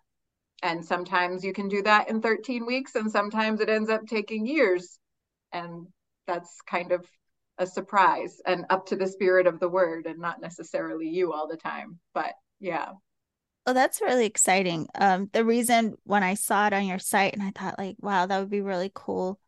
[0.61, 4.45] And sometimes you can do that in 13 weeks, and sometimes it ends up taking
[4.45, 4.99] years.
[5.53, 5.88] And
[6.28, 7.05] that's kind of
[7.57, 11.47] a surprise and up to the spirit of the word and not necessarily you all
[11.47, 11.99] the time.
[12.13, 12.89] But yeah.
[13.65, 14.88] Oh, that's really exciting.
[14.95, 18.26] Um, the reason when I saw it on your site and I thought like, wow,
[18.26, 19.39] that would be really cool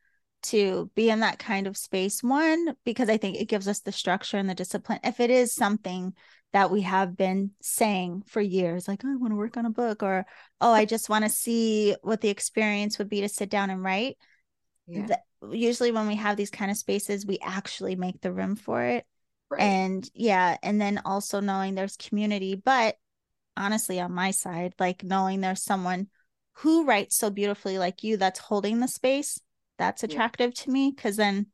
[0.43, 2.22] to be in that kind of space.
[2.22, 4.99] One, because I think it gives us the structure and the discipline.
[5.03, 6.13] If it is something
[6.54, 9.72] that we have been saying for years, like, oh, I want to work on a
[9.72, 10.26] book, or
[10.60, 13.84] oh, I just want to see what the experience would be to sit down and
[13.84, 14.18] write.
[14.88, 15.08] Yeah.
[15.41, 18.84] The, usually when we have these kind of spaces, we actually make the room for
[18.84, 19.06] it.
[19.49, 19.62] Right.
[19.62, 22.95] And yeah, and then also knowing there's community, but
[23.58, 26.08] honestly on my side like knowing there's someone
[26.54, 29.39] who writes so beautifully like you that's holding the space
[29.78, 30.64] that's attractive yeah.
[30.64, 31.47] to me because then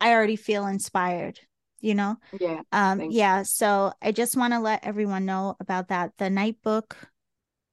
[0.00, 1.40] i already feel inspired
[1.80, 6.12] you know yeah um yeah so i just want to let everyone know about that
[6.18, 6.96] the night book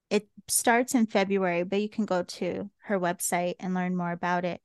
[0.09, 4.45] it starts in february but you can go to her website and learn more about
[4.45, 4.61] it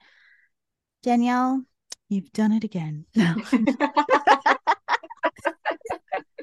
[1.03, 1.65] Danielle,
[2.09, 3.07] you've done it again.
[3.17, 3.35] No.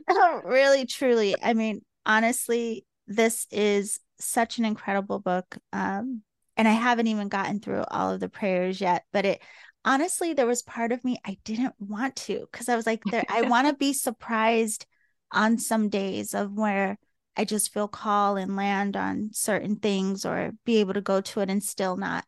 [0.44, 1.36] really, truly.
[1.42, 5.58] I mean, honestly, this is such an incredible book.
[5.74, 6.22] Um,
[6.58, 9.42] and I haven't even gotten through all of the prayers yet, but it
[9.86, 13.24] honestly, there was part of me I didn't want to because I was like, there,
[13.30, 14.86] I want to be surprised
[15.32, 16.98] on some days of where
[17.38, 21.42] I just feel call and land on certain things or be able to go to
[21.42, 22.26] it and still not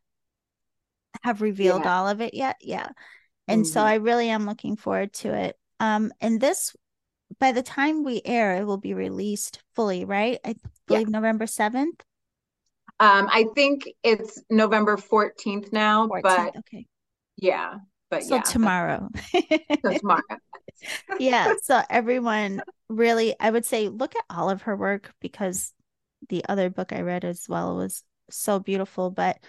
[1.23, 1.97] have revealed yeah.
[1.97, 2.57] all of it yet.
[2.61, 2.89] Yeah.
[3.47, 3.71] And mm-hmm.
[3.71, 5.57] so I really am looking forward to it.
[5.79, 6.75] Um, and this,
[7.39, 10.39] by the time we air, it will be released fully, right?
[10.45, 10.55] I
[10.87, 11.11] believe yeah.
[11.11, 12.01] November 7th.
[12.99, 16.87] Um, I think it's November 14th now, 14th, but okay.
[17.37, 17.75] Yeah.
[18.09, 18.41] But so yeah.
[18.41, 19.09] tomorrow.
[19.33, 20.21] so tomorrow.
[21.19, 21.53] yeah.
[21.63, 25.73] So everyone really, I would say look at all of her work because
[26.29, 29.09] the other book I read as well was so beautiful.
[29.11, 29.39] But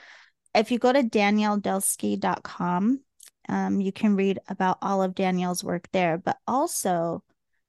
[0.55, 3.01] if you go to danielledulsky.com,
[3.49, 7.23] um, you can read about all of Danielle's work there, but also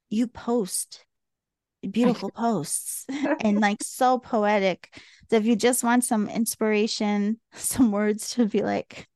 [0.09, 1.05] you post
[1.89, 3.05] beautiful posts
[3.41, 4.89] and like so poetic.
[5.29, 9.07] So if you just want some inspiration, some words to be like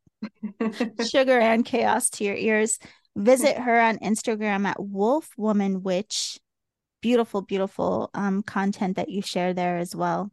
[1.06, 2.80] sugar and chaos to your ears,
[3.16, 6.40] visit her on Instagram at Wolf Woman Witch.
[7.02, 10.32] Beautiful, beautiful um, content that you share there as well.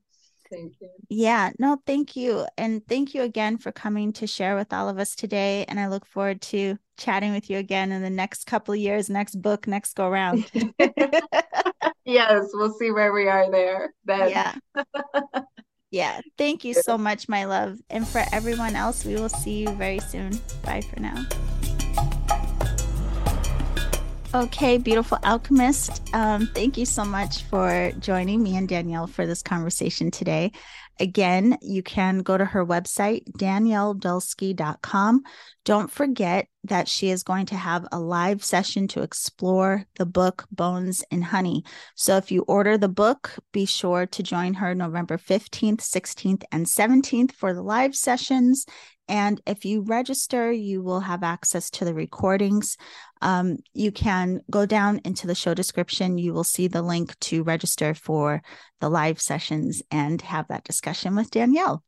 [0.51, 0.88] Thank you.
[1.09, 2.47] Yeah, no, thank you.
[2.59, 5.64] And thank you again for coming to share with all of us today.
[5.68, 9.09] And I look forward to chatting with you again in the next couple of years,
[9.09, 10.51] next book, next go round.
[12.05, 13.95] yes, we'll see where we are there.
[14.05, 14.30] Then.
[14.30, 14.55] Yeah.
[15.91, 16.20] yeah.
[16.38, 17.78] Thank you so much, my love.
[17.91, 20.41] And for everyone else, we will see you very soon.
[20.62, 21.26] Bye for now.
[24.32, 26.14] Okay, beautiful alchemist.
[26.14, 30.53] Um, thank you so much for joining me and Danielle for this conversation today.
[31.01, 35.22] Again, you can go to her website, danielledulsky.com.
[35.64, 40.46] Don't forget that she is going to have a live session to explore the book
[40.53, 41.64] Bones and Honey.
[41.94, 46.66] So if you order the book, be sure to join her November 15th, 16th, and
[46.66, 48.66] 17th for the live sessions.
[49.11, 52.76] And if you register, you will have access to the recordings.
[53.20, 56.16] Um, you can go down into the show description.
[56.16, 58.40] You will see the link to register for
[58.78, 61.82] the live sessions and have that discussion with Danielle.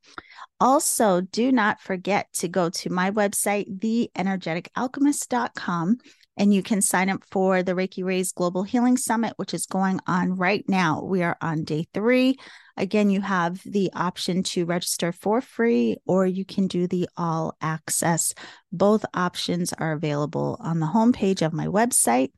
[0.59, 5.99] Also, do not forget to go to my website, theenergeticalchemist.com,
[6.37, 10.01] and you can sign up for the Reiki Rays Global Healing Summit, which is going
[10.07, 11.03] on right now.
[11.03, 12.39] We are on day three.
[12.77, 17.57] Again, you have the option to register for free or you can do the all
[17.61, 18.35] access.
[18.73, 22.31] Both options are available on the homepage of my website.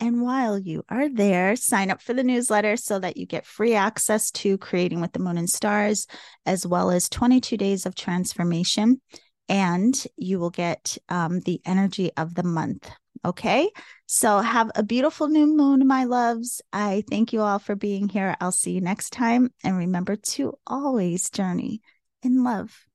[0.00, 3.74] And while you are there, sign up for the newsletter so that you get free
[3.74, 6.06] access to Creating with the Moon and Stars,
[6.46, 9.00] as well as 22 days of transformation.
[9.48, 12.88] And you will get um, the energy of the month.
[13.24, 13.70] Okay.
[14.06, 16.62] So have a beautiful new moon, my loves.
[16.72, 18.36] I thank you all for being here.
[18.40, 19.52] I'll see you next time.
[19.62, 21.80] And remember to always journey
[22.22, 22.86] in love.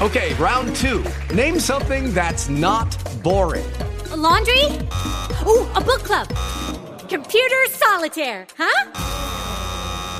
[0.00, 1.04] Okay, round two.
[1.32, 2.90] Name something that's not
[3.22, 3.70] boring.
[4.10, 4.64] A laundry?
[5.46, 6.28] Ooh, a book club.
[7.08, 8.90] Computer solitaire, huh?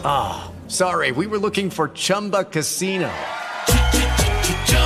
[0.05, 1.11] Ah, oh, sorry.
[1.11, 3.13] We were looking for Chumba Casino.